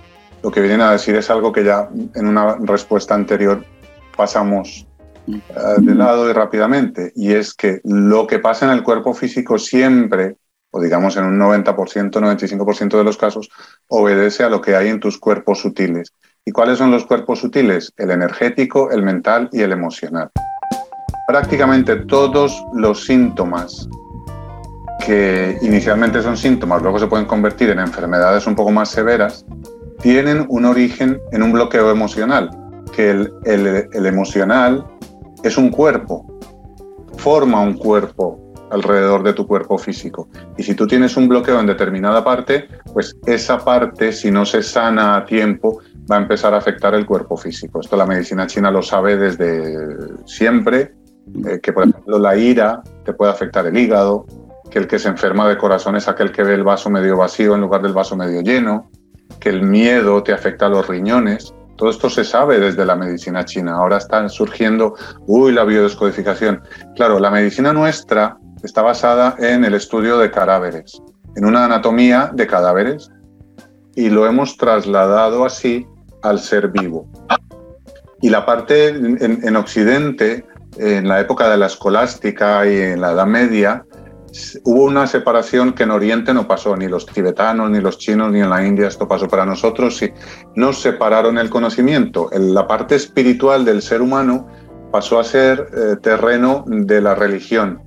[0.44, 3.66] lo que vienen a decir es algo que ya en una respuesta anterior
[4.16, 4.86] pasamos
[5.28, 5.40] eh,
[5.80, 10.36] de lado y rápidamente, y es que lo que pasa en el cuerpo físico siempre,
[10.70, 13.50] o digamos en un 90%, 95% de los casos,
[13.88, 16.14] obedece a lo que hay en tus cuerpos sutiles.
[16.46, 17.94] ¿Y cuáles son los cuerpos sutiles?
[17.98, 20.30] El energético, el mental y el emocional.
[21.28, 23.88] Prácticamente todos los síntomas
[25.06, 29.46] que inicialmente son síntomas, luego se pueden convertir en enfermedades un poco más severas,
[30.02, 32.50] tienen un origen en un bloqueo emocional,
[32.96, 34.86] que el, emocional
[35.44, 36.26] es un cuerpo,
[37.18, 38.40] forma un cuerpo
[38.72, 40.30] alrededor de tu cuerpo físico.
[40.58, 44.62] Y si tú tienes un bloqueo en determinada parte, pues esa parte, si no se
[44.62, 47.82] sana a tiempo, va a empezar a afectar el cuerpo físico.
[47.82, 50.94] Esto la medicina china lo sabe desde siempre,
[51.46, 54.26] eh, que por ejemplo la ira te puede afectar el hígado,
[54.70, 57.56] que el que se enferma de corazón es aquel que ve el vaso medio vacío
[57.56, 58.90] en lugar del vaso medio lleno,
[59.40, 61.54] que el miedo te afecta a los riñones.
[61.76, 63.76] Todo esto se sabe desde la medicina china.
[63.76, 64.96] Ahora están surgiendo,
[65.28, 66.62] uy, la biodescodificación.
[66.96, 71.02] Claro, la medicina nuestra está basada en el estudio de cadáveres,
[71.36, 73.10] en una anatomía de cadáveres,
[73.96, 75.88] y lo hemos trasladado así
[76.22, 77.08] al ser vivo.
[78.22, 80.46] Y la parte en, en Occidente,
[80.78, 83.86] en la época de la escolástica y en la Edad Media,
[84.64, 88.42] hubo una separación que en Oriente no pasó, ni los tibetanos, ni los chinos, ni
[88.42, 89.28] en la India esto pasó.
[89.28, 90.12] Para nosotros sí,
[90.56, 92.30] nos separaron el conocimiento.
[92.34, 94.48] La parte espiritual del ser humano
[94.92, 97.82] pasó a ser eh, terreno de la religión.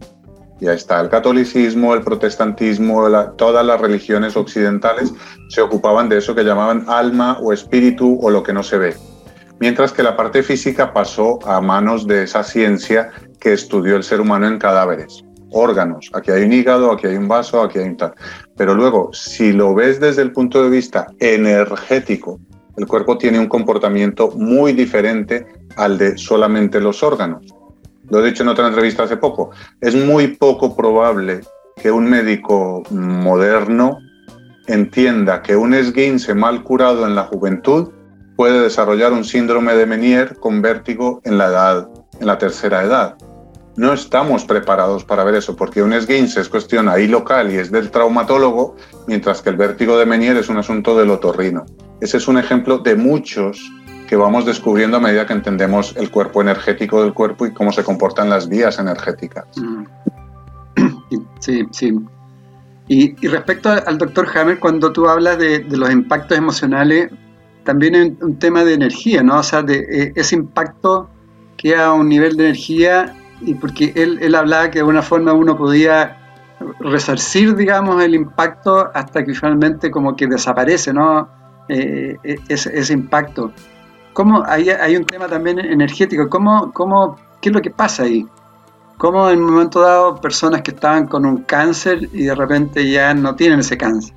[0.62, 5.12] Ya está el catolicismo, el protestantismo, todas las religiones occidentales
[5.48, 8.96] se ocupaban de eso que llamaban alma o espíritu o lo que no se ve.
[9.58, 14.20] Mientras que la parte física pasó a manos de esa ciencia que estudió el ser
[14.20, 16.08] humano en cadáveres órganos.
[16.14, 18.14] Aquí hay un hígado, aquí hay un vaso, aquí hay un tal.
[18.56, 22.38] Pero luego, si lo ves desde el punto de vista energético,
[22.76, 25.44] el cuerpo tiene un comportamiento muy diferente
[25.76, 27.52] al de solamente los órganos.
[28.12, 29.52] Lo he dicho en otra entrevista hace poco.
[29.80, 31.40] Es muy poco probable
[31.80, 34.00] que un médico moderno
[34.66, 37.88] entienda que un esguince mal curado en la juventud
[38.36, 41.88] puede desarrollar un síndrome de Menier con vértigo en la edad,
[42.20, 43.16] en la tercera edad
[43.76, 47.72] no estamos preparados para ver eso, porque un esguince es cuestión ahí local y es
[47.72, 51.64] del traumatólogo, mientras que el vértigo de Menier es un asunto del otorrino.
[52.00, 53.72] Ese es un ejemplo de muchos
[54.12, 57.82] que vamos descubriendo a medida que entendemos el cuerpo energético del cuerpo y cómo se
[57.82, 59.46] comportan las vías energéticas.
[59.56, 59.84] Mm.
[61.40, 61.98] Sí, sí.
[62.88, 67.10] Y, respecto al doctor Hammer, cuando tú hablas de, los impactos emocionales,
[67.64, 69.38] también es un tema de energía, ¿no?
[69.38, 71.08] O sea, de, eh, ese impacto
[71.56, 75.32] que a un nivel de energía, y porque él, él hablaba que de alguna forma
[75.32, 76.18] uno podía
[76.80, 81.30] resarcir, digamos, el impacto hasta que finalmente como que desaparece, ¿no?
[81.70, 83.52] Eh, ese, ese, impacto.
[84.12, 88.26] ¿Cómo, hay, un tema también energético, ¿Cómo, cómo, ¿qué es lo que pasa ahí?
[88.98, 93.14] ¿Cómo en un momento dado personas que estaban con un cáncer y de repente ya
[93.14, 94.14] no tienen ese cáncer?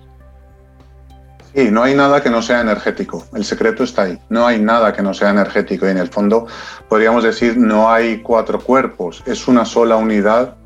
[1.56, 3.24] Sí, no hay nada que no sea energético.
[3.34, 4.20] El secreto está ahí.
[4.30, 5.88] No hay nada que no sea energético.
[5.88, 6.46] Y en el fondo
[6.90, 9.24] podríamos decir no hay cuatro cuerpos.
[9.26, 10.58] Es una sola unidad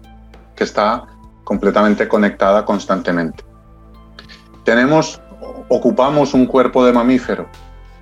[0.56, 1.06] que está
[1.44, 3.44] completamente conectada constantemente.
[4.66, 5.22] Tenemos,
[5.70, 7.48] ocupamos un cuerpo de mamífero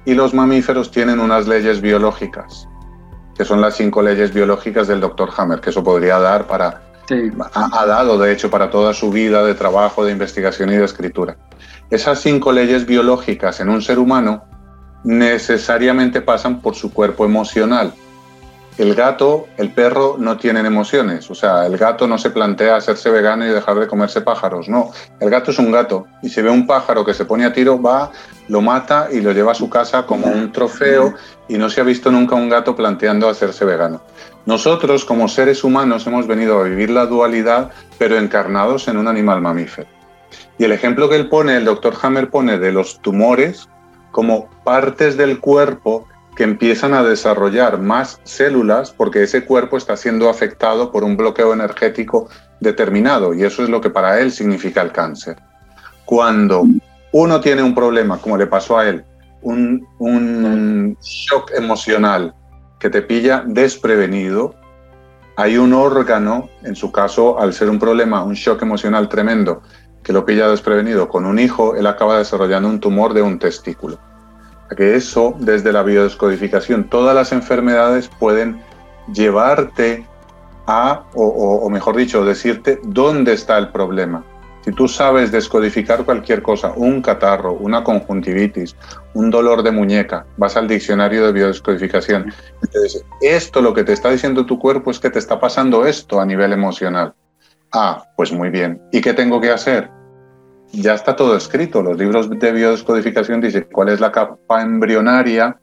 [0.08, 2.66] y los mamíferos tienen unas leyes biológicas,
[3.36, 6.82] que son las cinco leyes biológicas del doctor Hammer, que eso podría dar para,
[7.54, 11.36] ha, dado de hecho para toda su vida de trabajo, de investigación y de escritura.
[11.90, 14.46] Esas cinco leyes biológicas en un ser humano
[15.04, 17.94] necesariamente pasan por su cuerpo emocional,
[18.78, 21.30] el gato, el perro no tienen emociones.
[21.32, 24.70] O sea, el gato no se plantea hacerse vegano y dejar de comerse pájaros.
[24.70, 26.06] No, el gato es un gato.
[26.22, 28.12] Y si ve un pájaro que se pone a tiro, va,
[28.48, 31.16] lo mata y lo lleva a su casa como un trofeo.
[31.48, 34.02] Y no se ha visto nunca un gato planteando hacerse vegano.
[34.46, 39.42] Nosotros, como seres humanos, hemos venido a vivir la dualidad, pero encarnados en un animal
[39.42, 39.90] mamífero.
[40.60, 43.70] Y el ejemplo que él pone, el doctor Hammer pone de los tumores
[44.12, 50.30] como partes del cuerpo que empiezan a desarrollar más células porque ese cuerpo está siendo
[50.30, 54.92] afectado por un bloqueo energético determinado y eso es lo que para él significa el
[54.92, 55.38] cáncer.
[56.06, 56.64] Cuando
[57.12, 59.04] uno tiene un problema, como le pasó a él,
[59.42, 62.36] un, shock emocional
[62.80, 64.54] que te pilla desprevenido,
[65.38, 69.64] hay un órgano, en su caso, al ser un problema, un shock emocional tremendo,
[70.04, 73.98] que lo pilla desprevenido con un hijo, él acaba desarrollando un tumor de un testículo
[74.76, 78.62] que eso, desde la biodescodificación, todas las enfermedades pueden
[79.14, 80.06] llevarte
[80.68, 84.24] a, o, mejor dicho, decirte dónde está el problema.
[84.66, 88.76] Si tú sabes descodificar cualquier cosa, un catarro, una conjuntivitis,
[89.14, 93.86] un dolor de muñeca, vas al diccionario de biodescodificación y te dice, esto lo que
[93.86, 97.14] te está diciendo tu cuerpo es que te está pasando esto a nivel emocional.
[97.72, 98.82] Ah, pues muy bien.
[98.92, 99.90] ¿Y qué tengo que hacer?
[100.72, 101.82] Ya está todo escrito.
[101.82, 105.60] Los libros de biodescodificación dicen cuál es la capa embrionaria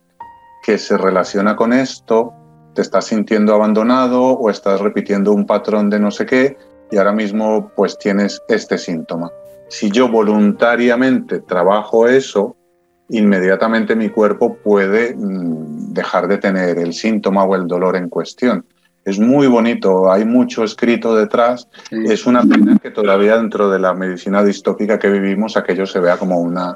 [0.63, 2.33] que se relaciona con esto,
[2.75, 6.57] te estás sintiendo abandonado o estás repitiendo un patrón de no sé qué
[6.91, 9.31] y ahora mismo pues tienes este síntoma.
[9.69, 12.57] Si yo voluntariamente trabajo eso,
[13.11, 18.65] inmediatamente mi cuerpo puede mm, dejar de tener el síntoma o el dolor en cuestión
[19.05, 21.69] es muy bonito, hay mucho escrito detrás.
[21.91, 26.17] Es una pena que todavía dentro de la medicina distópica que vivimos aquello se vea
[26.17, 26.75] como una,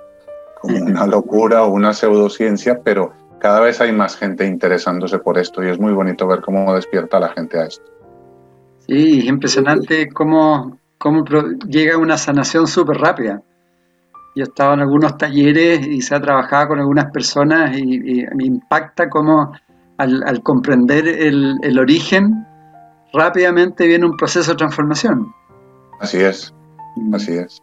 [0.62, 5.68] una locura o una pseudociencia, pero cada vez hay más gente interesándose por esto y
[5.68, 7.84] es muy bonito ver cómo despierta la gente a esto.
[8.86, 11.24] Sí, es impresionante cómo, cómo
[11.66, 13.42] llega una sanación súper rápida.
[14.36, 18.26] Yo he estado en algunos talleres y se ha trabajado con algunas personas y, y
[18.34, 19.52] me impacta cómo
[19.98, 22.46] al, comprender el, origen,
[23.12, 25.34] rápidamente viene un proceso de transformación.
[26.00, 26.54] Así es,
[27.12, 27.60] así es.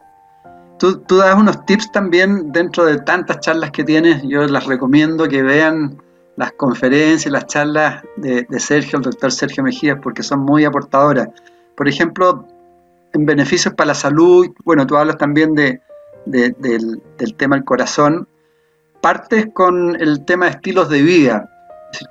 [0.78, 4.22] Tú, tú, das unos tips también dentro de tantas charlas que tienes.
[4.24, 5.98] Yo las recomiendo que vean
[6.36, 11.30] las conferencias, las charlas de, Sergio, el doctor Sergio Mejías, porque son muy aportadoras.
[11.78, 12.46] Por ejemplo,
[13.14, 15.80] en beneficios para la salud, bueno, tú hablas también de,
[16.26, 18.28] del, del, tema del corazón.
[19.02, 21.50] Partes con el tema de estilos de vida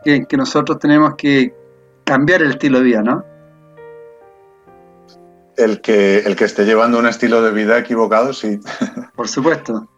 [0.05, 1.55] que, que nosotros tenemos que
[2.05, 3.25] cambiar el estilo de vida, ¿no?
[5.57, 8.61] El que, el que esté llevando un estilo de vida equivocado, sí.
[9.14, 9.88] Por supuesto.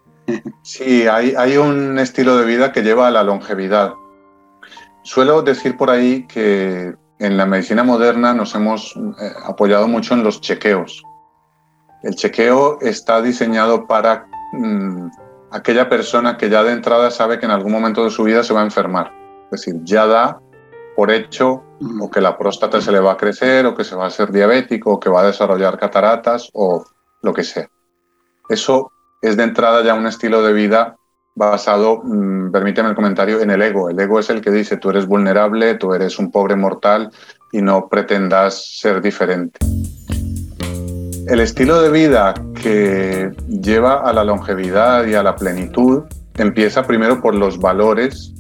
[0.63, 3.95] Sí, hay, hay un estilo de vida que lleva a la longevidad.
[5.03, 10.25] Suelo decir por ahí que en la medicina moderna nos hemos eh, apoyado mucho en
[10.25, 11.05] los chequeos.
[12.03, 15.09] El chequeo está diseñado para mm,
[15.53, 18.53] aquella persona que ya de entrada sabe que en algún momento de su vida se
[18.53, 19.13] va a enfermar.
[19.57, 20.41] Es decir, ya da
[20.95, 21.65] por hecho
[22.01, 24.31] o que la próstata se le va a crecer o que se va a hacer
[24.31, 26.85] diabético o que va a desarrollar cataratas o
[27.23, 27.69] lo que sea.
[28.49, 30.97] Eso es de entrada ya un estilo de vida
[31.35, 33.91] basado, mm, permíteme el comentario, en el ego.
[33.91, 37.11] El ego es el que dice tú eres vulnerable, tú eres un pobre mortal
[37.53, 39.59] y no pretendas ser diferente.
[41.29, 46.05] El estilo de vida que lleva a la longevidad y a la plenitud
[46.37, 48.33] empieza primero por los valores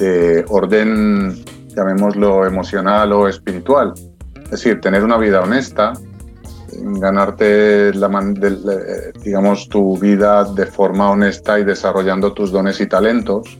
[0.00, 3.92] de orden, llamémoslo emocional o espiritual.
[4.44, 5.92] Es decir, tener una vida honesta,
[6.72, 8.08] ganarte la,
[9.22, 13.58] digamos, tu vida de forma honesta y desarrollando tus dones y talentos,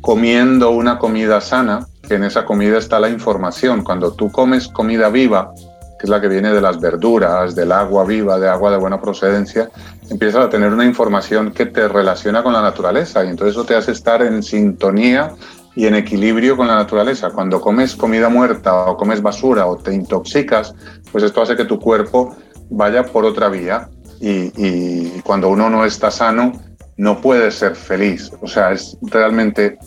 [0.00, 3.84] comiendo una comida sana, que en esa comida está la información.
[3.84, 5.52] Cuando tú comes comida viva,
[6.00, 8.98] que es la que viene de las verduras, del agua viva, de agua de buena
[8.98, 9.70] procedencia,
[10.08, 13.74] empiezas a tener una información que te relaciona con la naturaleza y entonces eso te
[13.74, 15.34] hace estar en sintonía
[15.76, 17.30] y en equilibrio con la naturaleza.
[17.30, 20.74] Cuando comes comida muerta o comes basura o te intoxicas,
[21.12, 22.34] pues esto hace que tu cuerpo
[22.70, 23.90] vaya por otra vía
[24.20, 26.52] y, y cuando uno no está sano
[26.96, 28.32] no puede ser feliz.
[28.40, 29.78] O sea, es realmente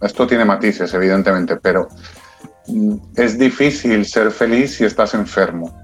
[0.00, 1.88] esto tiene matices, evidentemente, pero
[3.16, 5.74] es difícil ser feliz si estás enfermo.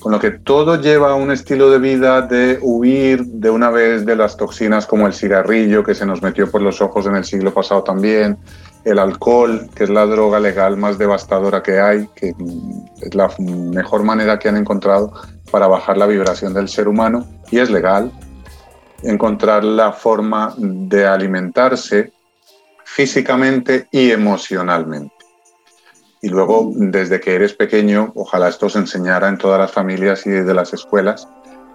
[0.00, 4.04] Con lo que todo lleva a un estilo de vida de huir de una vez
[4.04, 7.24] de las toxinas como el cigarrillo que se nos metió por los ojos en el
[7.24, 8.36] siglo pasado también,
[8.84, 12.34] el alcohol, que es la droga legal más devastadora que hay, que
[13.00, 15.12] es la mejor manera que han encontrado
[15.52, 18.10] para bajar la vibración del ser humano y es legal.
[19.04, 22.12] Encontrar la forma de alimentarse
[22.84, 25.21] físicamente y emocionalmente.
[26.24, 30.30] Y luego, desde que eres pequeño, ojalá esto se enseñara en todas las familias y
[30.30, 31.28] desde las escuelas,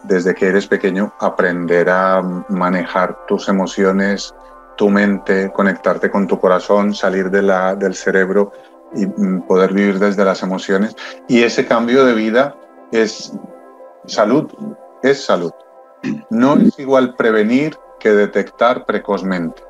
[0.03, 4.33] desde que eres pequeño, aprender a manejar tus emociones,
[4.77, 8.53] tu mente, conectarte con tu corazón, salir de la, del cerebro
[8.95, 10.95] y mm, poder vivir desde las emociones.
[11.27, 12.55] Y ese cambio de vida
[12.93, 13.33] es
[14.05, 14.49] salud,
[15.03, 15.51] es salud.
[16.29, 19.61] No es igual prevenir que detectar precozmente.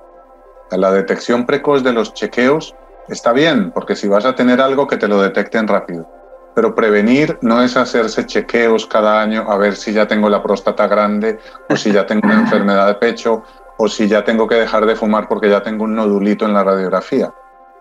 [0.69, 2.75] La detección precoz de los chequeos
[3.07, 6.09] está bien, porque si vas a tener algo que te lo detecten rápido.
[6.55, 10.87] Pero prevenir no es hacerse chequeos cada año a ver si ya tengo la próstata
[10.87, 11.39] grande
[11.69, 13.43] o si ya tengo una enfermedad de pecho
[13.77, 16.63] o si ya tengo que dejar de fumar porque ya tengo un nodulito en la
[16.63, 17.31] radiografía.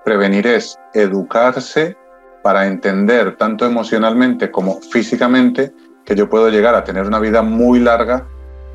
[0.04, 1.96] Prevenir es educarse
[2.42, 5.72] para entender tanto emocionalmente como físicamente
[6.04, 8.26] que yo puedo llegar a tener una vida muy larga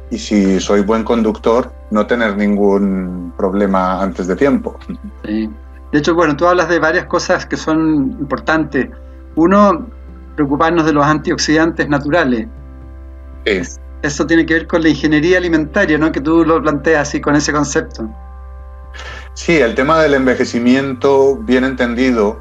[0.09, 4.77] y si soy buen conductor, no tener ningún problema antes de tiempo.
[5.91, 8.87] De hecho, bueno, tú hablas de varias cosas que son importantes.
[9.35, 9.87] Uno,
[10.35, 12.47] preocuparnos de los antioxidantes naturales.
[13.45, 16.11] Eso tiene que ver con la ingeniería alimentaria, ¿no?
[16.11, 18.09] Que tú lo planteas así con ese concepto.
[19.33, 22.39] Sí, el tema del envejecimiento, bien entendido,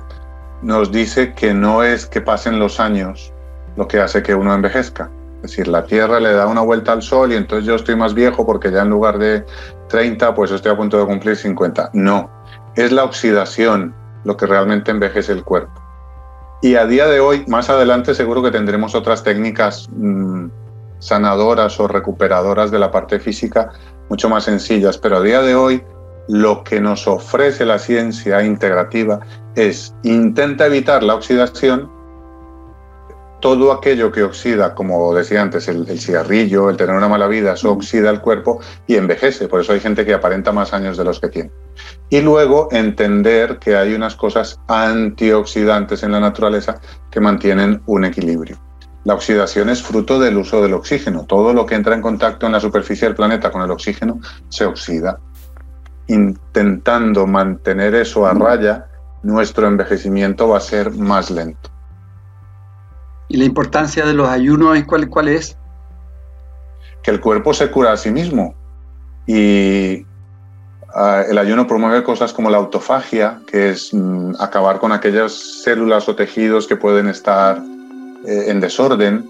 [0.62, 3.32] nos dice que no es que pasen los años
[3.76, 5.10] lo que hace que uno envejezca
[5.42, 8.12] es decir, la Tierra le da una vuelta al Sol y entonces yo estoy más
[8.12, 9.46] viejo porque ya en lugar de
[9.88, 11.90] 30, pues estoy a punto de cumplir 50.
[11.94, 12.30] No,
[12.76, 13.94] es la oxidación
[14.24, 15.72] lo que realmente envejece el cuerpo.
[16.62, 20.46] Y a día de hoy, más adelante seguro que tendremos otras técnicas mm,
[20.98, 23.70] sanadoras o recuperadoras de la parte física
[24.10, 25.82] mucho más sencillas, pero a día de hoy
[26.28, 29.20] lo que nos ofrece la ciencia integrativa
[29.54, 31.90] es intenta evitar la oxidación
[33.40, 37.72] todo aquello que oxida, como decía antes, el, cigarrillo, el tener una mala vida, eso
[37.72, 39.48] oxida el cuerpo y envejece.
[39.48, 41.50] Por eso hay gente que aparenta más años de los que tiene.
[42.08, 48.58] Y luego entender que hay unas cosas antioxidantes en la naturaleza que mantienen un equilibrio.
[49.04, 51.24] La oxidación es fruto del uso del oxígeno.
[51.24, 54.66] Todo lo que entra en contacto en la superficie del planeta con el oxígeno se
[54.66, 55.18] oxida.
[56.08, 58.88] Intentando mantener eso a raya,
[59.22, 61.70] nuestro envejecimiento va a ser más lento.
[63.28, 65.56] ¿Y la importancia de los ayunos cuál, cuál es?
[67.02, 68.54] Que el cuerpo se cura a sí mismo.
[69.26, 70.04] Y
[71.28, 75.32] el ayuno promueve cosas como la autofagia, que es mm, acabar con aquellas
[75.62, 77.62] células o tejidos que pueden estar
[78.26, 79.28] eh, en desorden.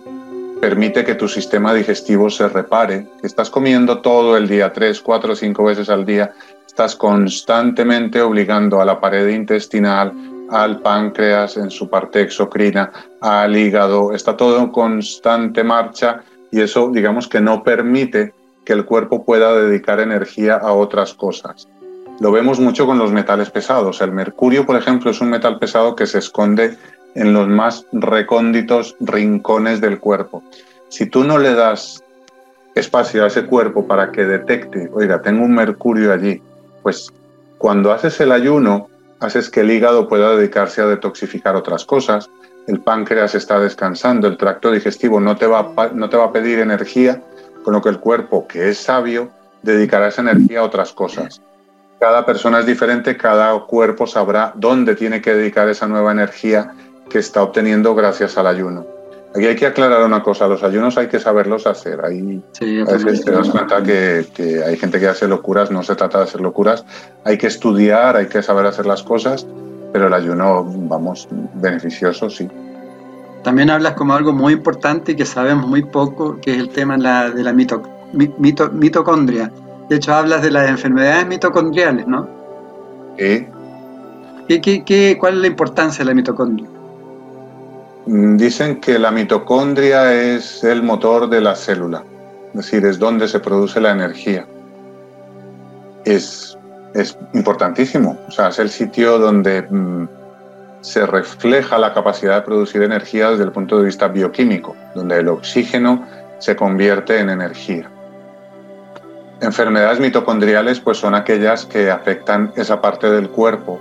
[0.61, 3.07] Permite que tu sistema digestivo se repare.
[3.23, 6.33] Estás comiendo todo el día, tres, cuatro, cinco veces al día.
[6.67, 10.13] Estás constantemente obligando a la pared intestinal,
[10.51, 12.91] al páncreas en su parte exocrina,
[13.21, 18.35] al hígado, está todo en constante marcha y eso digamos que no permite
[18.71, 21.67] que el cuerpo pueda dedicar energía a otras cosas.
[22.21, 24.01] Lo vemos mucho con los metales pesados.
[24.01, 26.77] El mercurio, por ejemplo, es un metal pesado que se esconde
[27.17, 30.45] en los más recónditos rincones del cuerpo.
[30.89, 32.05] Si tú no le das
[32.77, 36.41] espacio a ese cuerpo para que detecte, oiga, tengo un mercurio allí,
[36.85, 37.13] pues
[37.59, 42.31] cuando haces el ayuno haces que el hígado pueda dedicarse a detoxificar otras cosas,
[42.69, 46.61] el páncreas está descansando, el tracto digestivo no te va no te va a pedir
[46.61, 47.21] energía,
[47.63, 49.31] con lo que el cuerpo, que es sabio,
[49.63, 51.43] dedicará esa energía a otras cosas.
[51.99, 56.73] Cada persona es diferente, cada cuerpo sabrá dónde tiene que dedicar esa nueva energía
[57.11, 58.87] que está obteniendo gracias al ayuno.
[59.35, 62.05] Aquí hay que aclarar una cosa, los ayunos hay que saberlos hacer.
[62.05, 62.43] Ahí
[62.89, 66.19] a veces te das cuenta que, que, hay gente que hace locuras, no se trata
[66.19, 66.85] de hacer locuras,
[67.25, 69.47] hay que estudiar, hay que saber hacer las cosas,
[69.93, 72.49] pero el ayuno, vamos, beneficioso, sí.
[73.43, 76.97] También hablas como algo muy importante y que sabemos muy poco, que es el tema
[76.97, 79.51] de la mitocondria.
[79.89, 82.29] De hecho, hablas de las enfermedades mitocondriales, ¿no?
[83.19, 83.47] Sí.
[84.49, 86.69] ¿Qué, cuál es la importancia de la mitocondria?
[88.07, 92.03] Mm, dicen que la mitocondria es el motor de la célula,
[92.49, 94.47] es decir, es donde se produce la energía.
[96.05, 96.59] Es,
[96.95, 100.09] es importantísimo, o sea, es el sitio donde mm,
[100.81, 105.29] se refleja la capacidad de producir energía desde el punto de vista bioquímico, donde el
[105.29, 106.07] oxígeno
[106.39, 107.91] se convierte en energía.
[109.41, 113.79] Enfermedades mitocondriales pues son aquellas que afectan esa parte del cuerpo.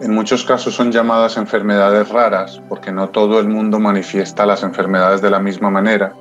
[0.00, 5.22] En muchos casos son llamadas enfermedades raras porque no todo el mundo manifiesta las enfermedades
[5.22, 6.12] de la misma manera.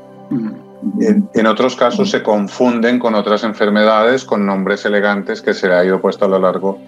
[1.34, 5.86] En, otros casos se confunden con otras enfermedades con nombres elegantes que se le ha
[5.86, 6.80] ido puesto a lo largo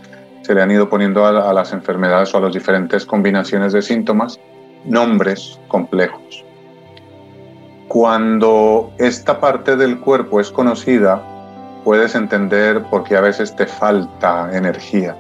[0.45, 4.39] se le han ido poniendo a, las enfermedades o a las diferentes combinaciones de síntomas
[4.85, 6.45] nombres complejos.
[7.87, 11.19] Cuando esta parte del cuerpo es conocida,
[11.83, 15.15] puedes entender por qué a veces te falta energía.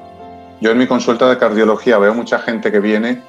[0.61, 3.19] Yo en mi consulta de cardiología veo mucha gente que viene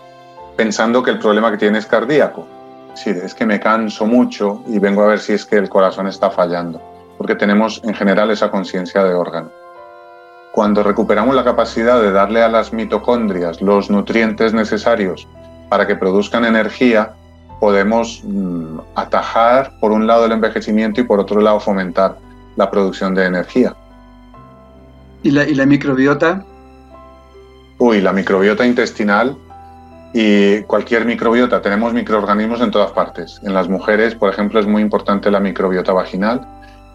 [0.54, 2.46] pensando que el problema que tiene es cardíaco.
[2.94, 6.08] Sí, es que me canso mucho y vengo a ver si es que el corazón
[6.08, 6.78] está fallando,
[7.16, 9.50] porque tenemos en general esa conciencia de órgano.
[10.56, 15.28] Cuando recuperamos la capacidad de darle a las mitocondrias los nutrientes necesarios
[15.68, 17.12] para que produzcan energía,
[17.60, 22.16] podemos mm, atajar por un lado el envejecimiento y por otro lado fomentar
[22.56, 23.76] la producción de energía.
[25.22, 26.42] ¿Y la, y la microbiota?
[27.76, 29.36] Uy, la microbiota intestinal
[30.14, 31.60] y cualquier microbiota.
[31.60, 33.42] Tenemos microorganismos en todas partes.
[33.42, 36.48] En las mujeres, por ejemplo, es muy importante la microbiota vaginal.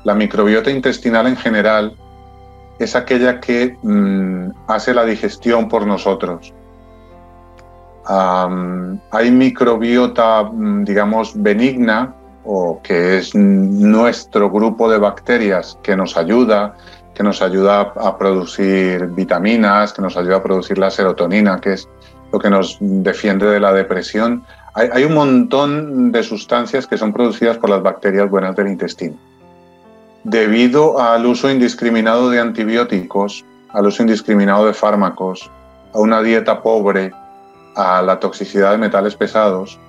[0.03, 1.95] La microbiota intestinal en general
[2.83, 6.53] es aquella que mm, hace la digestión por nosotros.
[8.07, 16.75] hay microbiota, mm, digamos, benigna, o que es nuestro grupo de bacterias que nos ayuda,
[17.13, 21.87] que nos ayuda a producir vitaminas, que nos ayuda a producir la serotonina, que es
[22.33, 24.43] lo que nos defiende de la depresión.
[24.73, 29.17] hay un montón de sustancias que son producidas por las bacterias buenas del intestino
[30.23, 35.49] debido al uso indiscriminado de antibióticos, al uso indiscriminado de fármacos,
[35.93, 37.11] a una dieta pobre,
[37.75, 39.79] a la toxicidad de metales pesados,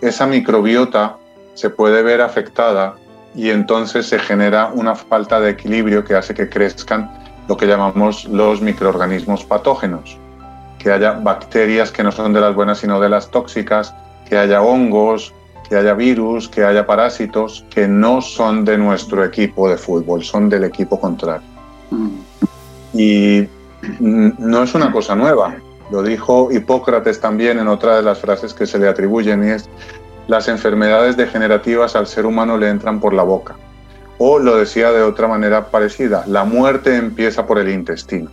[0.00, 1.16] esa microbiota
[1.54, 2.94] se puede ver afectada
[3.34, 7.10] y entonces se genera una falta de equilibrio que hace que crezcan
[7.48, 10.16] lo que llamamos los microorganismos patógenos,
[10.78, 13.94] que haya bacterias que no son de las buenas sino de las tóxicas,
[14.28, 15.34] que haya hongos,
[15.70, 20.48] que haya virus, que haya parásitos que no son de nuestro equipo de fútbol, son
[20.48, 21.46] del equipo contrario.
[21.90, 22.08] Mm.
[22.92, 23.48] Y
[24.00, 25.54] no es una cosa nueva,
[25.92, 29.68] lo dijo Hipócrates también en otra de las frases que se le atribuyen y es,
[30.26, 33.54] las enfermedades degenerativas al ser humano le entran por la boca.
[34.18, 38.30] O lo decía de otra manera parecida, la muerte empieza por el intestino.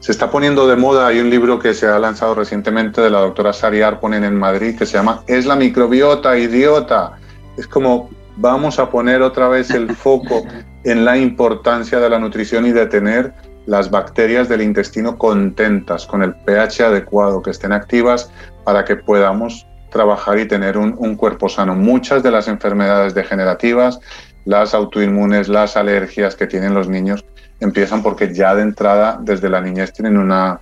[0.00, 3.20] Se está poniendo de moda, hay un libro que se ha lanzado recientemente de la
[3.20, 7.18] doctora Sari Arponen en Madrid que se llama Es la microbiota, idiota.
[7.56, 10.44] Es como vamos a poner otra vez el foco
[10.84, 13.34] en la importancia de la nutrición y de tener
[13.66, 18.30] las bacterias del intestino contentas, con el pH adecuado, que estén activas
[18.64, 21.74] para que podamos trabajar y tener un, un cuerpo sano.
[21.74, 24.00] Muchas de las enfermedades degenerativas,
[24.44, 27.24] las autoinmunes, las alergias que tienen los niños,
[27.60, 30.60] empiezan porque ya de entrada, desde la niñez, tienen una,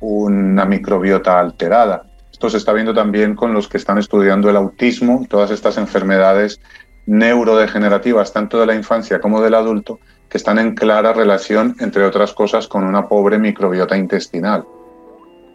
[0.00, 2.04] una microbiota alterada.
[2.30, 6.60] Esto se está viendo también con los que están estudiando el autismo, todas estas enfermedades
[7.06, 12.32] neurodegenerativas, tanto de la infancia como del adulto, que están en clara relación, entre otras
[12.32, 14.64] cosas, con una pobre microbiota intestinal.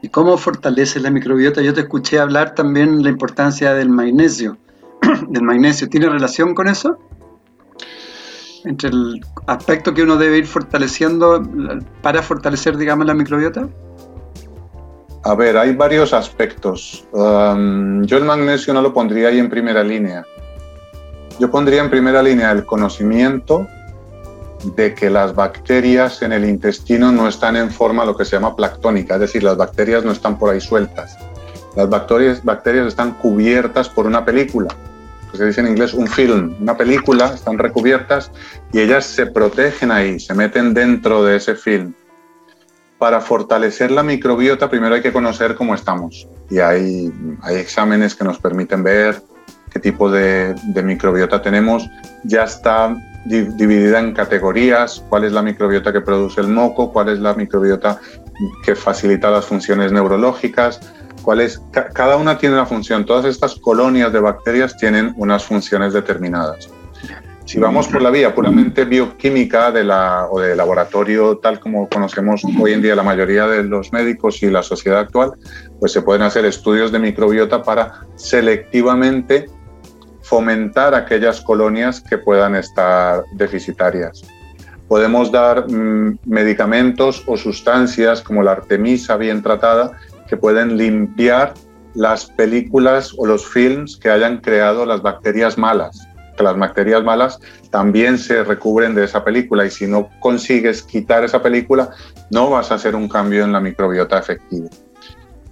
[0.01, 1.61] ¿Y cómo fortalece la microbiota?
[1.61, 4.57] Yo te escuché hablar también la importancia del magnesio.
[5.29, 6.97] ¿Del magnesio tiene relación con eso?
[8.65, 11.41] Entre el aspecto que uno debe ir fortaleciendo
[12.01, 13.67] para fortalecer, digamos, la microbiota?
[15.23, 17.05] A ver, hay varios aspectos.
[17.11, 20.25] Um, yo el magnesio no lo pondría ahí en primera línea.
[21.39, 23.67] Yo pondría en primera línea el conocimiento
[24.75, 28.55] de que las bacterias en el intestino no están en forma lo que se llama
[28.55, 31.17] planctónica, es decir, las bacterias no están por ahí sueltas.
[31.75, 34.67] Las bacterias, bacterias están cubiertas por una película
[35.31, 38.31] que se dice en inglés un film, una película, están recubiertas
[38.73, 41.93] y ellas se protegen ahí, se meten dentro de ese film.
[42.97, 47.11] Para fortalecer la microbiota primero hay que conocer cómo estamos y hay,
[47.41, 49.21] hay exámenes que nos permiten ver
[49.71, 51.89] qué tipo de, de microbiota tenemos.
[52.23, 57.19] Ya está dividida en categorías, cuál es la microbiota que produce el moco, cuál es
[57.19, 57.99] la microbiota
[58.63, 60.79] que facilita las funciones neurológicas,
[61.21, 61.61] ¿Cuál es?
[61.71, 63.05] cada una tiene una función.
[63.05, 66.69] Todas estas colonias de bacterias tienen unas funciones determinadas.
[67.45, 72.43] Si vamos por la vía puramente bioquímica de la, o de laboratorio, tal como conocemos
[72.59, 75.33] hoy en día la mayoría de los médicos y la sociedad actual,
[75.79, 79.47] pues se pueden hacer estudios de microbiota para selectivamente
[80.21, 84.21] fomentar aquellas colonias que puedan estar deficitarias.
[84.87, 89.91] Podemos dar mm, medicamentos o sustancias como la artemisa bien tratada
[90.31, 91.53] que pueden limpiar
[91.93, 96.07] las películas o los films que hayan creado las bacterias malas.
[96.37, 97.37] Que las bacterias malas
[97.69, 101.89] también se recubren de esa película y si no consigues quitar esa película,
[102.29, 104.69] no vas a hacer un cambio en la microbiota efectivo.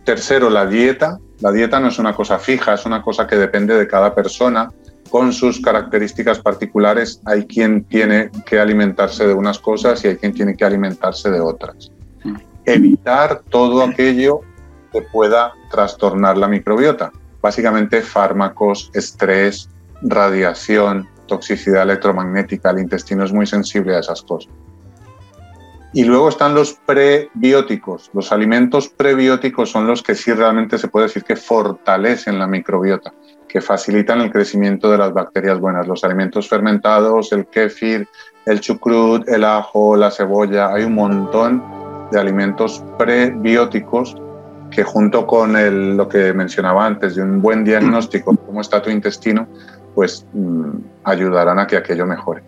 [0.06, 1.20] Tercero, la dieta.
[1.42, 4.72] La dieta no es una cosa fija, es una cosa que depende de cada persona
[5.10, 7.22] con sus características particulares.
[7.26, 11.42] Hay quien tiene que alimentarse de unas cosas y hay quien tiene que alimentarse de
[11.42, 11.92] otras.
[12.64, 14.40] Evitar todo aquello
[14.92, 17.12] que pueda trastornar la microbiota.
[17.42, 19.70] Básicamente fármacos, estrés,
[20.02, 22.72] radiación, toxicidad electromagnética.
[22.72, 24.52] El intestino es muy sensible a esas cosas.
[25.92, 28.12] Y luego están los prebióticos.
[28.14, 33.12] Los alimentos prebióticos son los que sí realmente se puede decir que fortalecen la microbiota,
[33.48, 35.88] que facilitan el crecimiento de las bacterias buenas.
[35.88, 38.08] Los alimentos fermentados, el kéfir,
[38.46, 41.64] el chucrut, el ajo, la cebolla, hay un montón
[42.12, 44.16] de alimentos prebióticos
[44.72, 49.48] que junto con lo que mencionaba antes de un buen diagnóstico cómo está tu intestino,
[49.96, 50.70] pues mm,
[51.04, 52.44] ayudarán a que aquello mejore.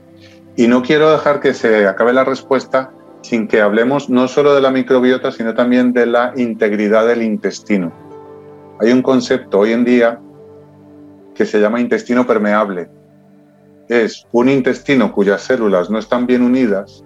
[0.55, 2.91] Y no quiero dejar que se acabe la respuesta
[3.21, 7.91] sin que hablemos no solo de la microbiota, sino también de la integridad del intestino.
[8.79, 10.19] Hay un concepto hoy en día
[11.35, 12.89] que se llama intestino permeable.
[13.87, 17.03] Es un intestino cuyas células no están bien unidas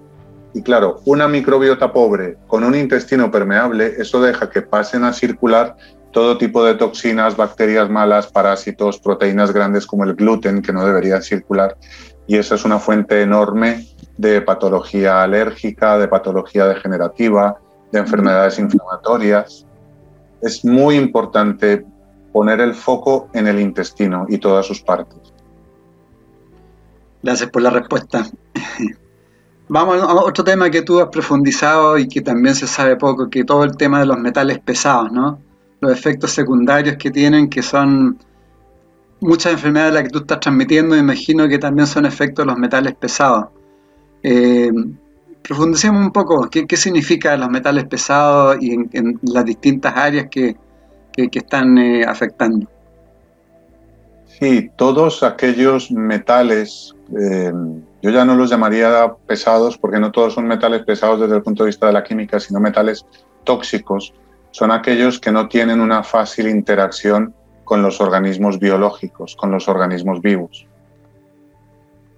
[0.55, 5.75] y claro, una microbiota pobre con un intestino permeable, eso deja que pasen a circular
[6.11, 11.21] todo tipo de toxinas, bacterias malas, parásitos, proteínas grandes como el gluten que no deberían
[11.21, 11.75] circular
[12.25, 13.85] y esa es una fuente enorme
[14.17, 17.59] de patología alérgica, de patología degenerativa,
[17.91, 19.67] de enfermedades inflamatorias.
[20.41, 21.85] Es muy importante
[22.31, 25.33] poner el foco en el intestino y todas sus partes.
[27.21, 28.25] Gracias por la respuesta.
[29.67, 33.43] Vamos a otro tema que tú has profundizado y que también se sabe poco, que
[33.43, 35.39] todo el tema de los metales pesados, ¿no?
[35.81, 38.17] Los efectos secundarios que tienen, que son
[39.19, 42.59] muchas enfermedades de las que tú estás transmitiendo, imagino que también son efectos de los
[42.59, 43.47] metales pesados.
[44.21, 44.71] Eh,
[45.41, 50.55] profundicemos un poco, ¿qué, qué significan los metales pesados y en, las distintas áreas que,
[51.13, 52.67] que, están eh, afectando?
[54.39, 57.53] Sí, todos aquellos metales, eh,
[58.05, 61.63] yo ya no los llamaría pesados porque no todos son metales pesados desde el punto
[61.63, 63.03] de vista de la química, sino metales
[63.43, 64.13] tóxicos,
[64.51, 67.33] son aquellos que no tienen una fácil interacción
[67.63, 70.67] con los organismos biológicos, con los organismos vivos.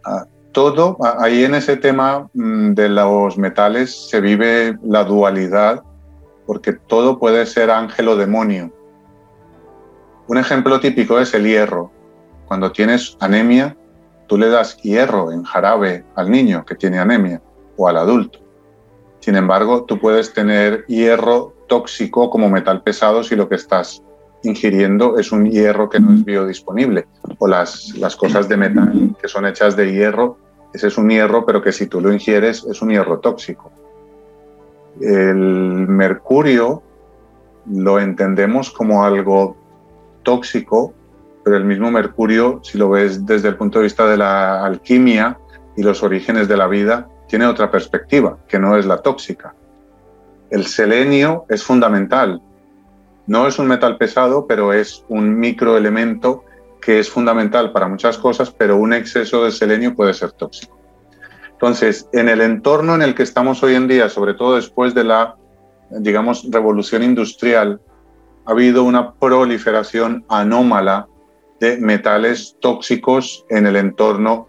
[0.04, 5.84] Ah, todo, ahí en ese tema mm, de los metales se vive la dualidad,
[6.46, 8.74] porque todo puede ser ángel o demonio.
[10.28, 11.92] Un ejemplo típico es el hierro.
[12.46, 13.78] Cuando tienes anemia,
[14.28, 17.42] tú le das hierro en jarabe al niño que tiene anemia
[17.76, 18.40] o al adulto.
[19.20, 24.04] Sin embargo, tú puedes tener hierro tóxico como metal pesado si lo que estás
[24.44, 27.08] ingiriendo es un hierro que no es biodisponible.
[27.40, 30.38] O las, las cosas de metal que son hechas de hierro,
[30.74, 33.72] ese es un hierro, pero que si tú lo ingieres es un hierro tóxico.
[35.02, 36.84] El mercurio
[37.70, 39.56] lo entendemos como algo
[40.24, 40.94] tóxico,
[41.48, 45.40] pero el mismo mercurio, si lo ves desde el punto de vista de la alquimia
[45.78, 49.56] y los orígenes de la vida, tiene otra perspectiva, que no es la tóxica.
[50.50, 52.42] El selenio es fundamental,
[53.28, 56.44] no es un metal pesado, pero es un microelemento
[56.82, 60.78] que es fundamental para muchas cosas, pero un exceso de selenio puede ser tóxico.
[61.54, 65.06] Entonces, en el entorno en el que estamos hoy en día, sobre todo después de
[65.06, 65.38] la,
[65.92, 67.80] digamos, revolución industrial,
[68.46, 71.08] ha habido una proliferación anómala
[71.60, 74.48] de metales tóxicos en el entorno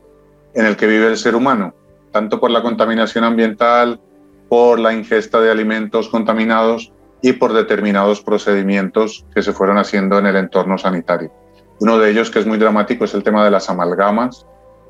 [0.54, 1.74] en el que vive el ser humano,
[2.12, 4.00] tanto por la contaminación ambiental,
[4.48, 6.92] por la ingesta de alimentos contaminados,
[7.22, 11.32] y por determinados procedimientos que se fueron haciendo en el entorno sanitario.
[11.80, 14.46] Uno de ellos que es muy dramático es el tema de las amalgamas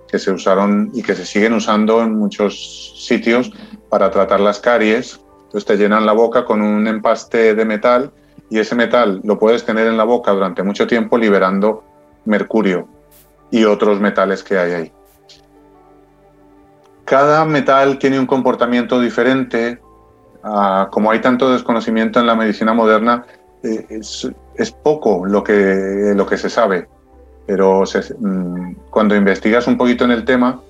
[0.09, 3.53] que se usaron y que se siguen usando en muchos sitios
[3.91, 5.21] para tratar las caries.
[5.45, 8.11] Entonces te llenan la boca con un empaste de metal
[8.51, 11.85] y ese metal lo puedes tener en la boca durante mucho tiempo liberando
[12.29, 12.89] mercurio
[13.51, 14.93] y otros metales que hay ahí.
[17.05, 19.81] Cada metal tiene un comportamiento diferente,
[20.43, 23.25] Ah, como hay tanto desconocimiento en la medicina moderna,
[23.63, 26.89] eh, es, poco lo que, lo que se sabe,
[27.47, 30.61] pero mm, cuando investigas un poquito en el tema,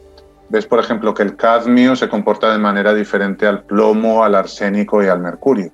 [0.49, 5.03] ves, por ejemplo, que el cadmio se comporta de manera diferente al plomo, al arsénico
[5.03, 5.71] y al mercurio.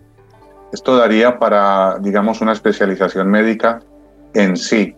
[0.73, 3.81] Esto daría para, digamos, una especialización médica
[4.35, 4.97] en sí.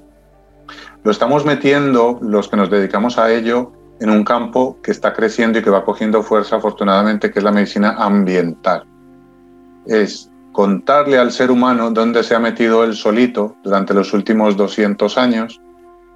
[1.07, 5.61] Lo estamos metiendo, los que nos dedicamos a ello, en un campo que está creciendo
[5.61, 8.83] y que va cogiendo fuerza, afortunadamente, que es la medicina ambiental.
[9.87, 15.17] Es contarle al ser humano dónde se ha metido él solito durante los últimos 200
[15.17, 15.61] años,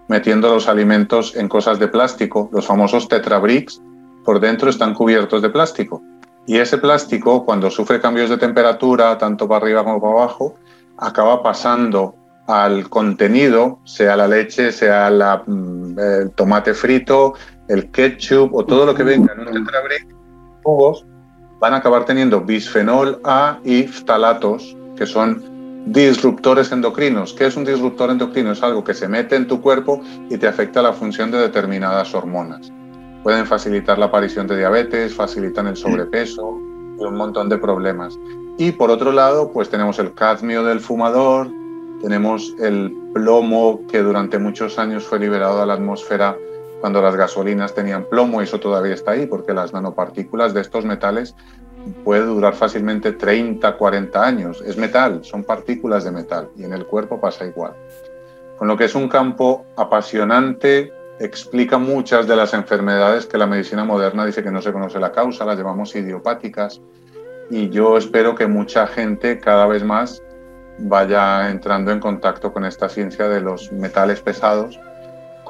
[0.08, 3.80] metiendo los alimentos en cosas de plástico, los famosos tetrabricks,
[4.24, 6.02] por dentro están cubiertos de plástico.
[6.48, 10.56] Y ese plástico, cuando sufre cambios de temperatura, tanto para arriba como para abajo,
[10.96, 12.16] acaba pasando
[12.50, 15.08] al contenido, sea la leche, sea
[15.46, 17.34] mm, el tomate frito,
[17.68, 20.06] el ketchup o todo lo que venga en un tetrabrick,
[20.64, 21.06] jugos,
[21.60, 25.44] van a acabar teniendo bisfenol A y ftalatos, que son
[25.86, 27.32] disruptores endocrinos.
[27.34, 28.50] ¿Qué es un disruptor endocrino?
[28.50, 32.12] Es algo que se mete en tu cuerpo y te afecta la función de determinadas
[32.14, 32.72] hormonas.
[33.22, 36.58] Pueden facilitar la aparición de diabetes, facilitan el sobrepeso
[36.98, 38.18] y un montón de problemas.
[38.58, 41.48] Y por otro lado, pues tenemos el cadmio del fumador,
[42.02, 46.36] tenemos el plomo que durante muchos años fue liberado a la atmósfera
[46.80, 50.84] cuando las gasolinas tenían plomo, y eso todavía está ahí, porque las nanopartículas de estos
[50.84, 51.34] metales
[52.04, 54.62] pueden durar fácilmente 30, 40 años.
[54.66, 57.74] Es metal, son partículas de metal, y en el cuerpo pasa igual.
[58.58, 63.84] Con lo que es un campo apasionante, explica muchas de las enfermedades que la medicina
[63.84, 66.80] moderna dice que no se conoce la causa, las llamamos idiopáticas,
[67.50, 70.22] y yo espero que mucha gente cada vez más
[70.80, 74.78] vaya entrando en contacto con esta ciencia de los metales pesados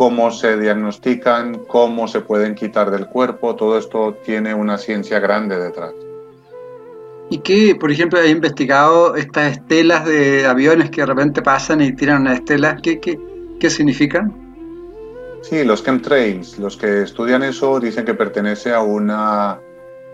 [0.00, 5.58] cómo se diagnostican, cómo se pueden quitar del cuerpo, todo esto tiene una ciencia grande
[5.58, 5.92] detrás.
[7.28, 11.92] ¿Y qué, por ejemplo, hay investigado estas estelas de aviones que de repente pasan y
[11.92, 12.78] tiran una estela?
[12.82, 13.18] ¿Qué, qué,
[13.60, 14.34] qué significan?
[15.42, 19.60] Sí, los chemtrails, los que estudian eso dicen que pertenece a una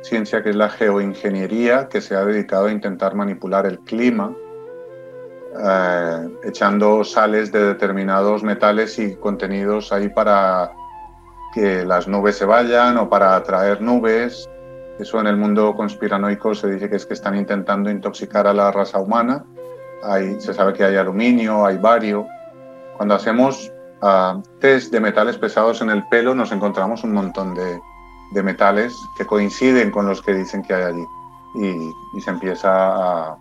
[0.03, 4.35] ciencia que es la geoingeniería, que se ha dedicado a intentar manipular el clima
[5.59, 10.73] eh, echando sales de determinados metales y contenidos ahí para
[11.55, 14.49] que las nubes se vayan o para atraer nubes.
[14.99, 18.71] Eso en el mundo conspiranoico se dice que es que están intentando intoxicar a la
[18.71, 19.45] raza humana.
[20.39, 22.27] se sabe que hay aluminio, hay bario.
[22.97, 27.79] Cuando hacemos uh, test de metales pesados en el pelo nos encontramos un montón de,
[28.33, 31.05] de metales que coinciden con los que dicen que hay allí.
[31.57, 33.39] Y, y se empieza a,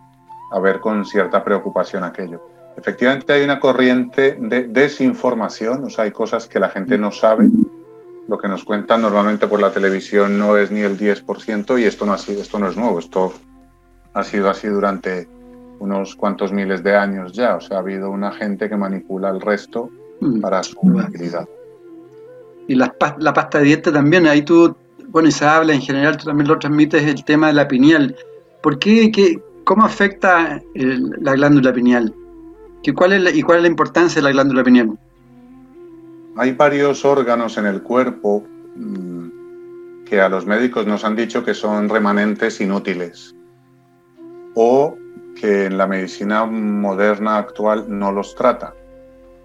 [0.51, 2.41] a ver con cierta preocupación aquello.
[2.77, 7.49] Efectivamente hay una corriente de desinformación, o sea, hay cosas que la gente no sabe.
[8.27, 12.05] Lo que nos cuentan normalmente por la televisión no es ni el 10% y esto
[12.05, 13.33] no, ha sido, esto no es nuevo, esto
[14.13, 15.27] ha sido así durante
[15.79, 17.55] unos cuantos miles de años ya.
[17.55, 19.89] O sea, ha habido una gente que manipula el resto
[20.19, 20.41] mm.
[20.41, 21.47] para su utilidad.
[22.67, 24.75] Y la, la pasta de dieta también, ahí tú,
[25.07, 28.15] bueno, y se habla en general, tú también lo transmites, el tema de la pineal.
[28.61, 32.13] ¿Por qué, qué, ¿Cómo afecta la glándula pineal?
[32.83, 34.95] ¿Y cuál, es la, ¿Y cuál es la importancia de la glándula pineal?
[36.37, 38.45] Hay varios órganos en el cuerpo
[38.75, 43.35] mm, que a los médicos nos han dicho que son remanentes inútiles
[44.53, 44.95] o
[45.35, 48.75] que en la medicina moderna actual no los trata.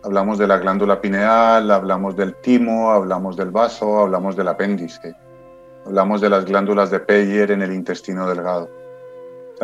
[0.05, 5.15] Hablamos de la glándula pineal, hablamos del timo, hablamos del vaso, hablamos del apéndice,
[5.87, 8.80] hablamos de las glándulas de Peyer en el intestino delgado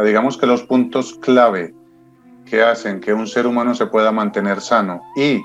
[0.04, 1.74] digamos que los puntos clave
[2.44, 5.42] que hacen que un ser humano se pueda mantener sano y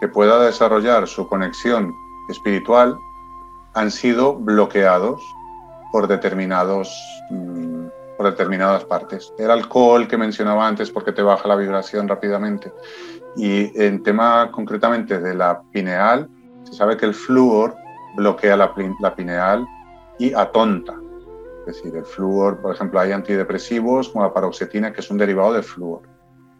[0.00, 1.94] que pueda desarrollar su conexión
[2.28, 2.96] espiritual
[3.74, 5.20] han sido bloqueados
[5.92, 6.92] por determinados
[7.30, 7.86] mm,
[8.20, 9.32] por determinadas partes.
[9.38, 12.70] El alcohol que mencionaba antes porque te baja la vibración rápidamente.
[13.34, 16.28] Y en tema concretamente de la pineal,
[16.64, 17.74] se sabe que el flúor
[18.16, 18.74] bloquea la,
[19.16, 19.66] pineal
[20.18, 20.99] y atonta
[21.72, 25.62] decir, el flúor, por ejemplo, hay antidepresivos como la paroxetina, que es un derivado del
[25.62, 26.02] flúor.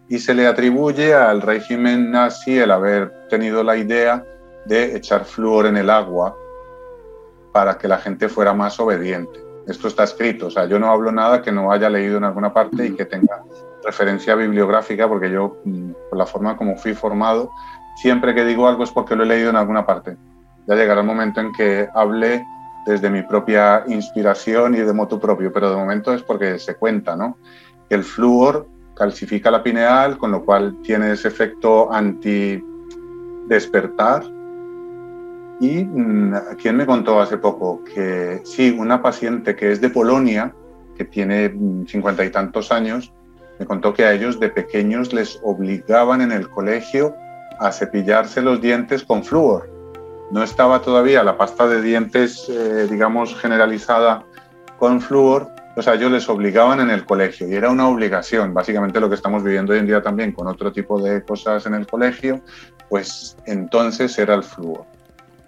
[0.08, 4.24] Y se le atribuye al régimen nazi el haber tenido la idea
[4.66, 6.36] de echar flúor en el agua
[7.52, 9.40] para que la gente fuera más obediente.
[9.66, 12.52] Esto está escrito, o sea, yo no hablo nada que no haya leído en alguna
[12.52, 13.42] parte y que tenga
[13.84, 17.50] referencia bibliográfica, porque yo, mm, por la forma como fui formado,
[17.96, 20.16] siempre que digo algo es porque lo he leído en alguna parte.
[20.66, 22.44] Ya llegará el momento en que hable
[22.86, 27.14] desde mi propia inspiración y de moto propio, pero de momento es porque se cuenta,
[27.16, 27.36] ¿no?
[27.88, 34.24] El flúor calcifica la pineal, con lo cual tiene ese efecto anti-despertar.
[35.60, 40.54] Y mm, ¿quién me contó hace poco que sí, una paciente que es de Polonia,
[40.96, 43.12] que tiene mm, cincuenta y tantos años,
[43.58, 47.14] Me contó que a ellos de pequeños les obligaban en el colegio
[47.58, 49.79] a cepillarse los dientes con flúor.
[50.30, 54.24] No estaba todavía la pasta de dientes, eh, digamos, generalizada
[54.78, 59.00] con flúor, o sea, ellos les obligaban en el colegio y era una obligación, básicamente
[59.00, 61.86] lo que estamos viviendo hoy en día también con otro tipo de cosas en el
[61.86, 62.40] colegio,
[62.88, 64.84] pues entonces era el flúor,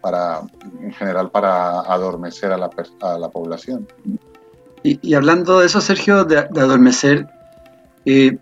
[0.00, 0.40] para,
[0.80, 3.86] en general para adormecer a la, población.
[4.82, 7.26] Y, hablando de eso, Sergio, de, adormecer,
[8.04, 8.36] eh,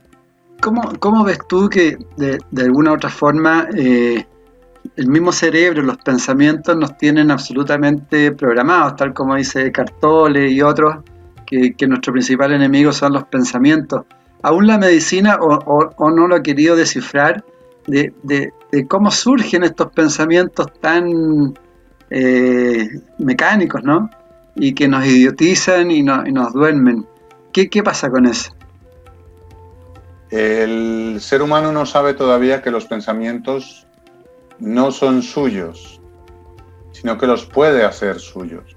[0.61, 4.27] ¿cómo, ¿cómo, ves tú que de, de alguna u otra forma eh,
[4.97, 10.97] el mismo cerebro, los pensamientos nos tienen absolutamente programados, tal como dice Cartole y otros,
[11.47, 14.05] que, nuestro principal enemigo son los pensamientos.
[14.43, 17.45] Aún la medicina o, no lo ha querido descifrar
[17.87, 18.13] de,
[18.89, 21.55] cómo surgen estos pensamientos tan
[22.11, 24.11] eh, mecánicos, ¿no?
[24.55, 27.07] Y que nos idiotizan y, nos duermen.
[27.53, 28.55] ¿Qué, ¿Qué pasa con eso?
[30.31, 33.89] El ser humano no sabe todavía que los pensamientos
[34.61, 36.01] no son suyos,
[36.93, 38.77] sino que los puede hacer suyos.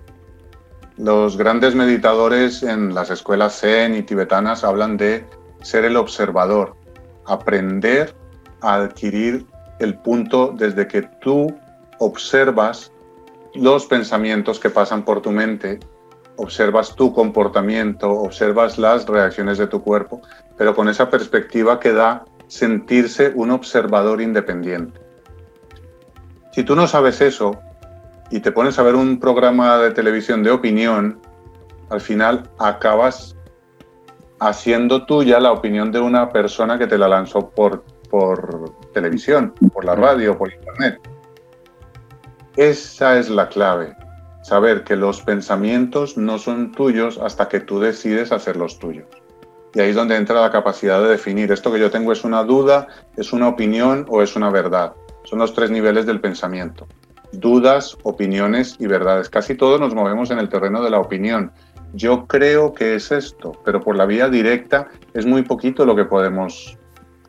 [0.97, 5.25] Los grandes meditadores en las escuelas zen y tibetanas hablan de
[5.61, 6.75] ser el observador,
[7.25, 8.15] aprender
[8.61, 9.45] a adquirir
[9.79, 11.53] el punto desde que tú
[11.99, 12.91] observas
[13.55, 15.79] los pensamientos que pasan por tu mente,
[16.37, 20.21] observas tu comportamiento, observas las reacciones de tu cuerpo,
[20.57, 25.02] pero con esa perspectiva que da sentirse un observador independiente.
[26.53, 27.59] Si tú no sabes eso,
[28.29, 31.19] y te pones a ver un programa de televisión de opinión,
[31.89, 33.35] al final acabas
[34.39, 39.83] haciendo tuya la opinión de una persona que te la lanzó por, por televisión, por
[39.83, 40.99] la radio, por internet.
[42.55, 43.95] Esa es la clave,
[44.43, 49.07] saber que los pensamientos no son tuyos hasta que tú decides hacerlos tuyos.
[49.73, 52.43] Y ahí es donde entra la capacidad de definir, esto que yo tengo es una
[52.43, 52.87] duda,
[53.17, 54.93] es una opinión o es una verdad.
[55.23, 56.87] Son los tres niveles del pensamiento
[57.33, 59.29] dudas, opiniones y verdades.
[59.29, 61.51] Casi todos nos movemos en el terreno de la opinión.
[61.93, 66.05] Yo creo que es esto, pero por la vía directa es muy poquito lo que
[66.05, 66.77] podemos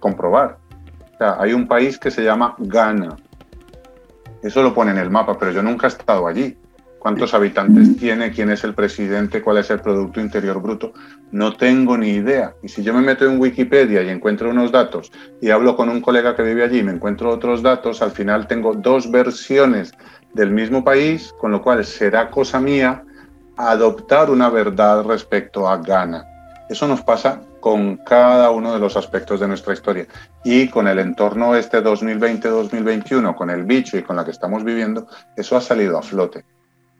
[0.00, 0.58] comprobar.
[1.18, 3.16] hay un país que se llama Ghana.
[4.42, 6.56] Eso lo pone en el mapa, pero yo nunca he estado allí
[7.04, 10.94] cuántos habitantes tiene, quién es el presidente, cuál es el Producto Interior Bruto.
[11.32, 12.54] No tengo ni idea.
[12.62, 16.00] Y si yo me meto en Wikipedia y encuentro unos datos y hablo con un
[16.00, 19.92] colega que vive allí y me encuentro otros datos, al final tengo dos versiones
[20.32, 23.04] del mismo país, con lo cual será cosa mía
[23.58, 26.24] adoptar una verdad respecto a Ghana.
[26.70, 30.06] Eso nos pasa con cada uno de los aspectos de nuestra historia.
[30.42, 35.06] Y con el entorno este 2020-2021, con el bicho y con la que estamos viviendo,
[35.36, 36.46] eso ha salido a flote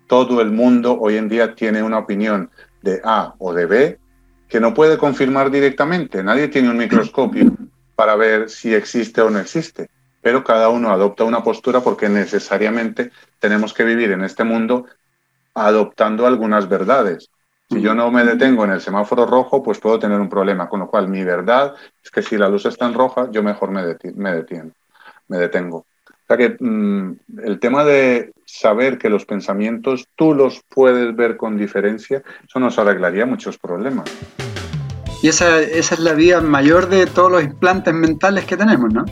[0.07, 2.51] todo el mundo hoy en día tiene una opinión
[2.83, 3.99] de A o de B
[4.49, 6.23] que no puede confirmar directamente.
[6.23, 7.53] Nadie tiene un microscopio
[7.97, 9.89] para ver si existe o no existe,
[10.21, 14.87] pero cada uno adopta una postura porque necesariamente tenemos que vivir en este mundo
[15.55, 17.31] adoptando algunas verdades.
[17.71, 20.81] Si yo no me detengo en el semáforo rojo, pues puedo tener un problema, con
[20.81, 23.83] lo cual mi verdad es que si la luz está en roja, yo mejor me,
[23.83, 24.73] detieno,
[25.29, 25.87] me detengo.
[26.25, 31.37] O sea que mm, el tema de saber que los pensamientos tú los puedes ver
[31.37, 34.11] con diferencia, eso nos arreglaría muchos problemas.
[35.23, 39.05] Y esa, esa es la vía mayor de todos los implantes mentales que tenemos, ¿no?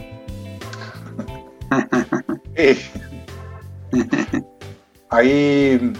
[5.10, 5.92] Ahí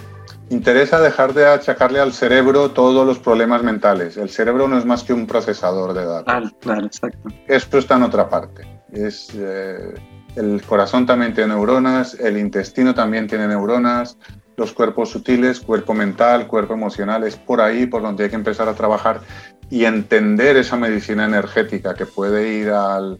[0.49, 4.17] interesa dejar de achacarle al cerebro todos los problemas mentales.
[4.17, 6.25] El cerebro no es más que un procesador de datos.
[6.25, 7.29] Claro, claro, exacto.
[7.47, 8.67] Esto está en otra parte.
[8.91, 9.93] Es, eh,
[10.35, 14.17] el corazón también tiene neuronas, el intestino también tiene neuronas,
[14.57, 18.67] los cuerpos sutiles, cuerpo mental, cuerpo emocional, es por ahí por donde hay que empezar
[18.67, 19.21] a trabajar
[19.69, 23.19] y entender esa medicina energética que puede ir al,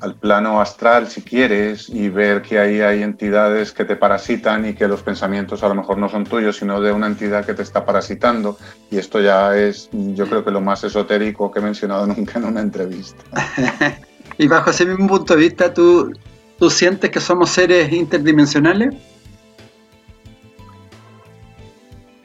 [0.00, 4.74] al plano astral si quieres y ver que ahí hay entidades que te parasitan y
[4.74, 7.62] que los pensamientos a lo mejor no son tuyos, sino de una entidad que te
[7.62, 8.56] está parasitando.
[8.90, 12.44] Y esto ya es, yo creo que lo más esotérico que he mencionado nunca en
[12.44, 13.22] una entrevista.
[14.38, 16.12] Y bajo ese mismo punto de vista, ¿tú,
[16.58, 18.94] ¿tú sientes que somos seres interdimensionales?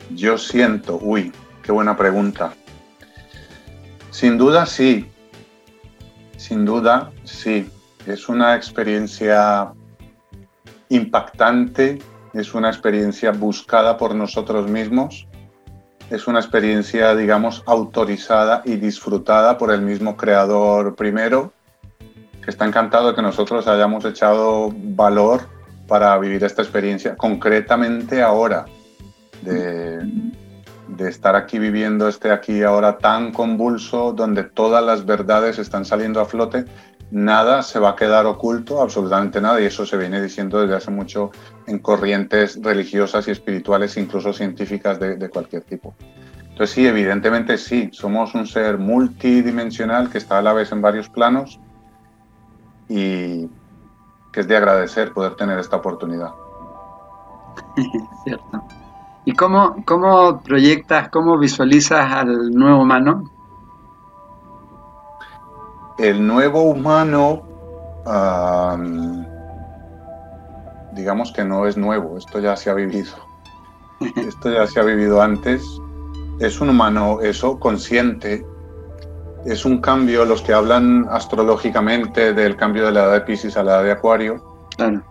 [0.10, 1.32] Yo siento, uy,
[1.64, 2.54] qué buena pregunta.
[4.10, 5.10] Sin duda sí,
[6.36, 7.70] sin duda sí.
[8.06, 9.72] Es una experiencia
[10.90, 12.00] impactante,
[12.34, 15.28] es una experiencia buscada por nosotros mismos,
[16.10, 21.54] es una experiencia, digamos, autorizada y disfrutada por el mismo creador primero
[22.44, 25.42] que está encantado de que nosotros hayamos echado valor
[25.88, 28.66] para vivir esta experiencia, concretamente ahora,
[29.42, 30.00] de,
[30.88, 36.22] de estar aquí viviendo este aquí ahora tan convulso, donde todas las verdades están saliendo
[36.22, 36.66] a flote,
[37.12, 40.92] nada se va a quedar oculto, absolutamente nada, y eso se viene diciendo desde hace
[40.92, 41.32] mucho
[41.68, 45.94] en corrientes religiosas y espirituales, incluso científicas de, de cualquier tipo.
[46.50, 51.10] Entonces sí, evidentemente sí, somos un ser multidimensional que está a la vez en varios
[51.10, 51.60] planos
[52.92, 53.50] y
[54.34, 56.32] que es de agradecer poder tener esta oportunidad.
[58.26, 58.64] Cierto.
[59.24, 63.32] ¿Y cómo, cómo proyectas, cómo visualizas al nuevo humano?
[65.98, 67.44] El nuevo humano,
[70.94, 73.14] digamos que no es nuevo, esto ya se ha vivido.
[74.16, 75.64] Esto ya se ha vivido antes.
[76.40, 78.44] Es un humano, eso, consciente.
[79.46, 83.64] Es un cambio, los que hablan astrológicamente del cambio de la edad de Pisces a
[83.64, 84.44] la edad de Acuario.
[84.78, 85.04] Claro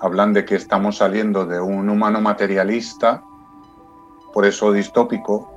[0.00, 3.22] hablan de que estamos saliendo de un humano materialista,
[4.32, 5.52] por eso distópico,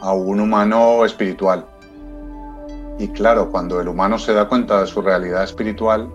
[0.00, 1.66] a un humano espiritual.
[2.98, 6.08] Y claro, cuando el humano se da cuenta de su realidad espiritual,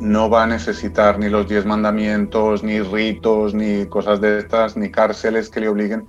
[0.00, 4.90] no va a necesitar ni los diez mandamientos, ni ritos, ni cosas de estas, ni
[4.90, 6.06] cárceles que le obliguen,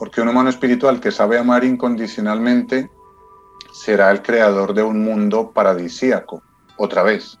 [0.00, 2.90] porque un humano espiritual que sabe amar incondicionalmente
[3.70, 6.42] será el creador de un mundo paradisíaco,
[6.78, 7.38] otra vez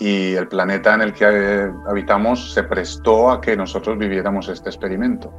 [0.00, 4.68] y el planeta en el que eh, habitamos se prestó a que nosotros viviéramos este
[4.68, 5.32] experimento.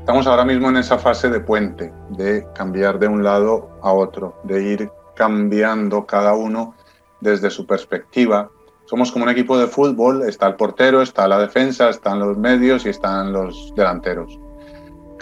[0.00, 4.40] Estamos ahora mismo en esa fase de puente, de cambiar de un lado a otro,
[4.42, 6.74] de ir cambiando cada uno
[7.20, 8.50] desde su perspectiva.
[8.86, 12.84] Somos como un equipo de fútbol, está el portero, está la defensa, están los medios
[12.84, 14.40] y están los delanteros.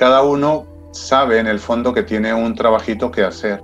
[0.00, 3.62] Cada uno sabe en el fondo que tiene un trabajito que hacer.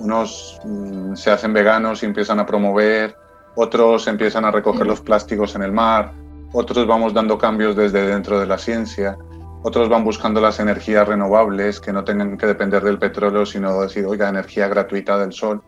[0.00, 3.14] Unos mm, se hacen veganos y empiezan a promover
[3.56, 6.12] otros empiezan a recoger los plásticos en el mar,
[6.52, 9.16] otros vamos dando cambios desde dentro de la ciencia,
[9.62, 14.04] otros van buscando las energías renovables que no tengan que depender del petróleo, sino decir,
[14.04, 15.62] oiga, energía gratuita del sol.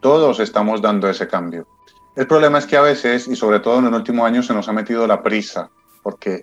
[0.00, 1.66] Todos estamos dando ese cambio.
[2.14, 4.68] El problema es que a veces, y sobre todo en el último año, se nos
[4.68, 5.70] ha metido la prisa,
[6.02, 6.42] porque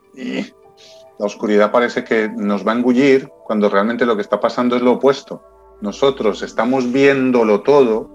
[1.20, 4.82] la oscuridad parece que nos va a engullir cuando realmente lo que está pasando es
[4.82, 5.44] lo opuesto.
[5.82, 8.10] Nosotros estamos viéndolo todo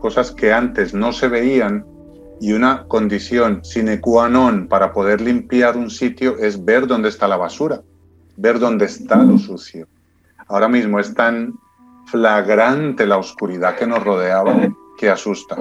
[0.00, 1.84] cosas que antes no se veían
[2.40, 7.26] y una condición sine qua non para poder limpiar un sitio es ver dónde está
[7.26, 7.82] la basura,
[8.36, 9.88] ver dónde está lo sucio.
[10.46, 11.58] Ahora mismo es tan
[12.06, 14.54] flagrante la oscuridad que nos rodeaba
[14.96, 15.56] que asusta.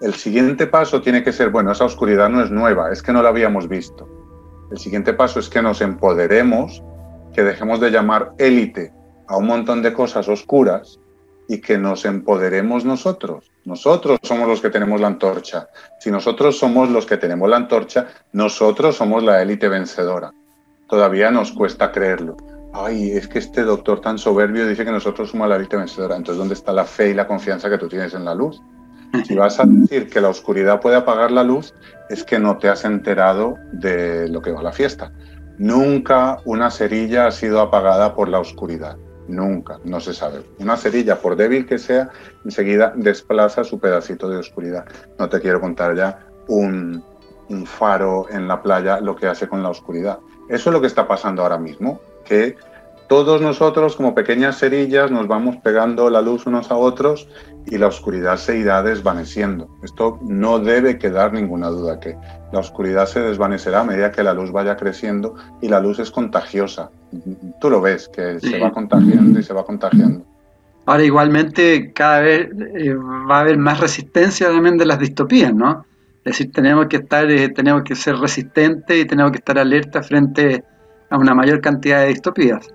[0.00, 3.22] El siguiente paso tiene que ser, bueno, esa oscuridad no es nueva, es que no
[3.22, 4.08] la habíamos visto.
[4.74, 6.82] El siguiente paso es que nos empoderemos,
[7.32, 8.92] que dejemos de llamar élite
[9.28, 10.98] a un montón de cosas oscuras
[11.48, 13.52] y que nos empoderemos nosotros.
[13.64, 15.68] Nosotros somos los que tenemos la antorcha.
[16.00, 20.32] Si nosotros somos los que tenemos la antorcha, nosotros somos la élite vencedora.
[20.88, 22.36] Todavía nos cuesta creerlo.
[22.72, 26.16] Ay, es que este doctor tan soberbio dice que nosotros somos la élite vencedora.
[26.16, 28.60] Entonces, ¿dónde está la fe y la confianza que tú tienes en la luz?
[29.22, 31.72] Si vas a decir que la oscuridad puede apagar la luz,
[32.08, 35.12] es que no te has enterado de lo que va a la fiesta.
[35.58, 38.96] Nunca una cerilla ha sido apagada por la oscuridad.
[39.28, 40.42] Nunca, no se sabe.
[40.58, 42.10] Una cerilla, por débil que sea,
[42.44, 44.84] enseguida desplaza su pedacito de oscuridad.
[45.18, 47.02] No te quiero contar ya un,
[47.48, 50.18] un faro en la playa lo que hace con la oscuridad.
[50.48, 52.56] Eso es lo que está pasando ahora mismo, que
[53.08, 57.28] todos nosotros como pequeñas cerillas nos vamos pegando la luz unos a otros
[57.66, 59.68] y la oscuridad se irá desvaneciendo.
[59.82, 62.16] Esto no debe quedar ninguna duda que
[62.52, 66.10] la oscuridad se desvanecerá a medida que la luz vaya creciendo y la luz es
[66.10, 66.90] contagiosa.
[67.60, 70.24] Tú lo ves, que se va contagiando y se va contagiando.
[70.86, 75.86] Ahora igualmente cada vez eh, va a haber más resistencia también de las distopías, ¿no?
[76.24, 80.02] Es decir, tenemos que estar, eh, tenemos que ser resistentes y tenemos que estar alerta
[80.02, 80.64] frente
[81.10, 82.68] a una mayor cantidad de distopías.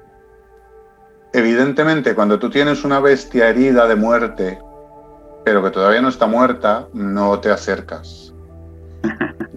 [1.34, 4.60] Evidentemente, cuando tú tienes una bestia herida de muerte,
[5.46, 8.34] pero que todavía no está muerta, no te acercas.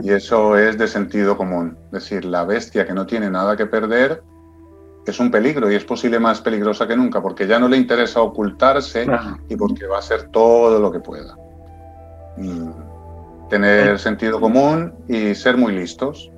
[0.02, 1.78] Y eso es de sentido común.
[1.86, 4.22] Es decir, la bestia que no tiene nada que perder
[5.06, 8.20] es un peligro y es posible más peligrosa que nunca porque ya no le interesa
[8.20, 9.06] ocultarse
[9.48, 11.36] y porque va a hacer todo lo que pueda.
[12.36, 16.31] Mm, tener sentido común y ser muy listos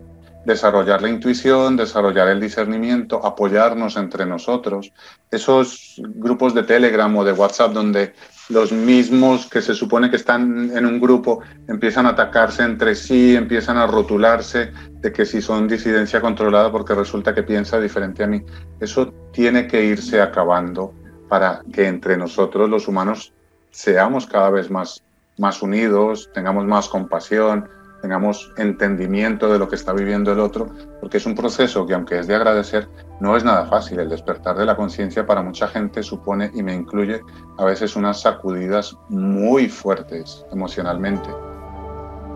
[0.44, 4.92] desarrollar la intuición, desarrollar el discernimiento, apoyarnos entre nosotros.
[5.30, 8.14] Esos grupos de Telegram o de WhatsApp donde
[8.50, 13.34] los mismos que se supone que están en un grupo empiezan a atacarse entre sí,
[13.34, 14.70] empiezan a rotularse
[15.00, 18.42] de que si son disidencia controlada porque resulta que piensa diferente a mí.
[18.80, 20.92] Eso tiene que irse acabando
[21.28, 23.32] para que entre nosotros los humanos
[23.70, 25.02] seamos cada vez más,
[25.38, 27.68] más unidos, tengamos más compasión,
[28.04, 30.68] tengamos entendimiento de lo que está viviendo el otro,
[31.00, 32.86] porque es un proceso que aunque es de agradecer,
[33.18, 33.98] no es nada fácil.
[33.98, 37.22] El despertar de la conciencia para mucha gente supone, y me incluye,
[37.56, 41.30] a veces unas sacudidas muy fuertes emocionalmente.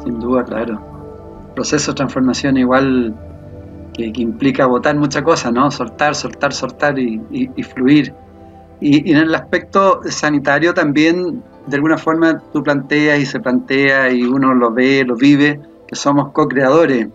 [0.02, 0.80] Sin duda, claro.
[1.54, 3.14] Proceso de transformación igual
[3.92, 5.70] que, implica botar muchas cosas, ¿no?
[5.70, 8.14] Soltar, soltar, soltar y, fluir.
[8.80, 14.22] Y, en el aspecto sanitario también, de alguna forma, tú planteas y se plantea y
[14.22, 17.08] uno lo ve, lo vive, que somos co-creadores.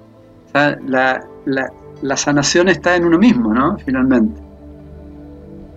[0.54, 3.78] la, la, sanación está en uno mismo, ¿no?
[3.80, 4.42] Finalmente.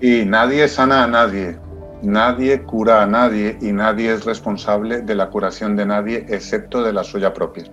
[0.00, 1.58] Y nadie sana a nadie,
[2.02, 6.92] nadie cura a nadie y nadie es responsable de la curación de nadie excepto de
[6.92, 7.64] la suya propia.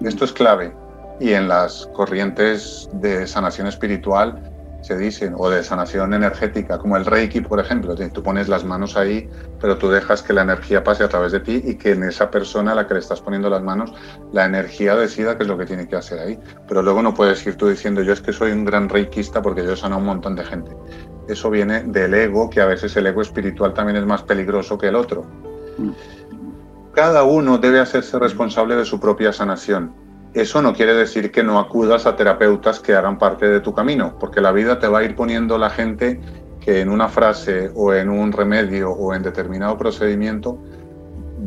[0.00, 0.72] Esto es clave
[1.20, 4.51] y en las corrientes de sanación espiritual
[4.82, 7.94] se dicen, o de sanación energética, como el Reiki, por ejemplo.
[7.94, 9.28] Tú pones las manos ahí,
[9.60, 12.30] pero tú dejas que la energía pase a través de ti y que en esa
[12.30, 13.94] persona a la que le estás poniendo las manos,
[14.32, 16.38] la energía decida qué es lo que tiene que hacer ahí.
[16.68, 19.64] Pero luego no puedes ir tú diciendo, yo es que soy un gran reikista porque
[19.64, 20.72] yo he sanado a un montón de gente.
[21.28, 24.88] Eso viene del ego, que a veces el ego espiritual también es más peligroso que
[24.88, 25.24] el otro.
[25.78, 25.90] Mm.
[26.92, 29.94] Cada uno debe hacerse responsable de su propia sanación
[30.34, 34.16] eso no quiere decir que no acudas a terapeutas que hagan parte de tu camino,
[34.18, 36.20] porque la vida te va a ir poniendo la gente
[36.60, 40.58] que en una frase o en un remedio o en determinado procedimiento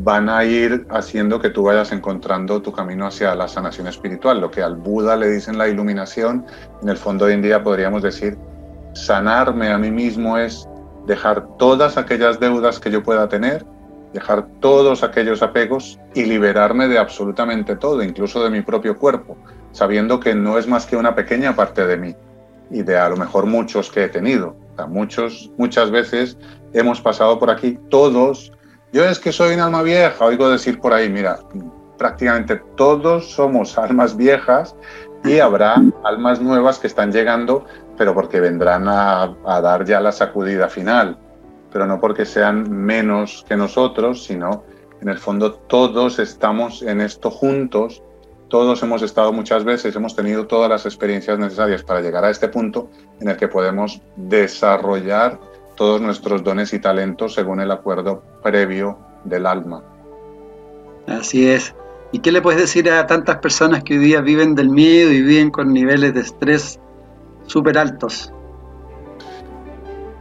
[0.04, 4.40] van a ir haciendo que tú vayas encontrando tu camino hacia la sanación espiritual.
[4.40, 6.44] Lo que al Buda le dicen la iluminación,
[6.82, 8.36] en el fondo hoy en día podríamos decir,
[8.92, 10.68] sanarme a mí mismo es
[11.06, 13.64] dejar todas aquellas deudas que yo pueda tener
[14.12, 19.36] dejar todos aquellos apegos y liberarme de absolutamente todo, incluso de mi propio cuerpo,
[19.72, 22.16] sabiendo que no es más que una pequeña parte de mí
[22.70, 24.56] y de a lo mejor muchos que he tenido.
[24.88, 26.36] muchos, muchas veces
[26.72, 28.52] hemos pasado por aquí, todos.
[28.92, 31.38] Yo es que soy un alma vieja, oigo decir por ahí, mira,
[31.98, 34.74] prácticamente todos somos almas viejas
[35.24, 37.64] y habrá almas nuevas que están llegando,
[37.98, 41.18] pero porque vendrán a, a dar ya la sacudida final
[41.76, 44.64] pero no porque sean menos que nosotros, sino
[45.02, 48.02] en el fondo todos estamos en esto juntos,
[48.48, 52.48] todos hemos estado muchas veces, hemos tenido todas las experiencias necesarias para llegar a este
[52.48, 52.88] punto
[53.20, 55.38] en el que podemos desarrollar
[55.74, 59.82] todos nuestros dones y talentos según el acuerdo previo del alma.
[61.06, 61.74] Así es.
[62.10, 65.20] ¿Y qué le puedes decir a tantas personas que hoy día viven del miedo y
[65.20, 66.80] viven con niveles de estrés
[67.44, 68.32] súper altos?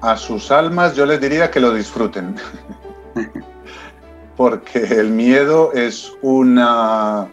[0.02, 2.36] A sus almas yo les diría que lo disfruten.
[4.38, 7.30] Porque el miedo es una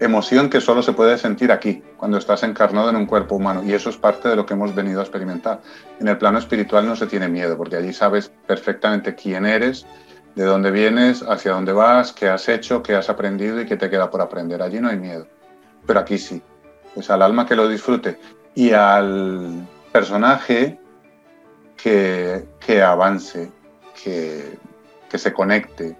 [0.00, 3.62] emoción que solo se puede sentir aquí, cuando estás encarnado en un cuerpo humano.
[3.64, 5.60] Y eso es parte de lo que hemos venido a experimentar.
[6.00, 9.86] En el plano espiritual no se tiene miedo, porque allí sabes perfectamente quién eres,
[10.34, 13.88] de dónde vienes, hacia dónde vas, qué has hecho, qué has aprendido y qué te
[13.88, 14.62] queda por aprender.
[14.62, 15.26] Allí no hay miedo.
[15.86, 16.42] Pero aquí sí.
[16.94, 18.18] Pues al alma que lo disfrute.
[18.54, 20.78] Y al personaje
[21.84, 23.50] que, avance,
[24.02, 24.58] que,
[25.18, 25.96] se conecte,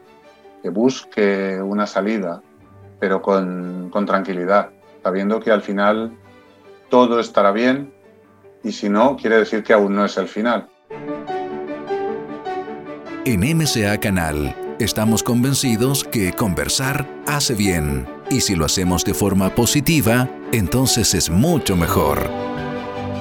[0.62, 2.42] que busque una salida,
[2.98, 4.70] pero con, con tranquilidad,
[5.02, 6.16] sabiendo que al final
[6.88, 7.92] todo estará bien
[8.62, 10.68] y si no, quiere decir que aún no es el final.
[13.26, 19.54] En MCA Canal estamos convencidos que conversar hace bien y si lo hacemos de forma
[19.54, 22.53] positiva, entonces es mucho mejor.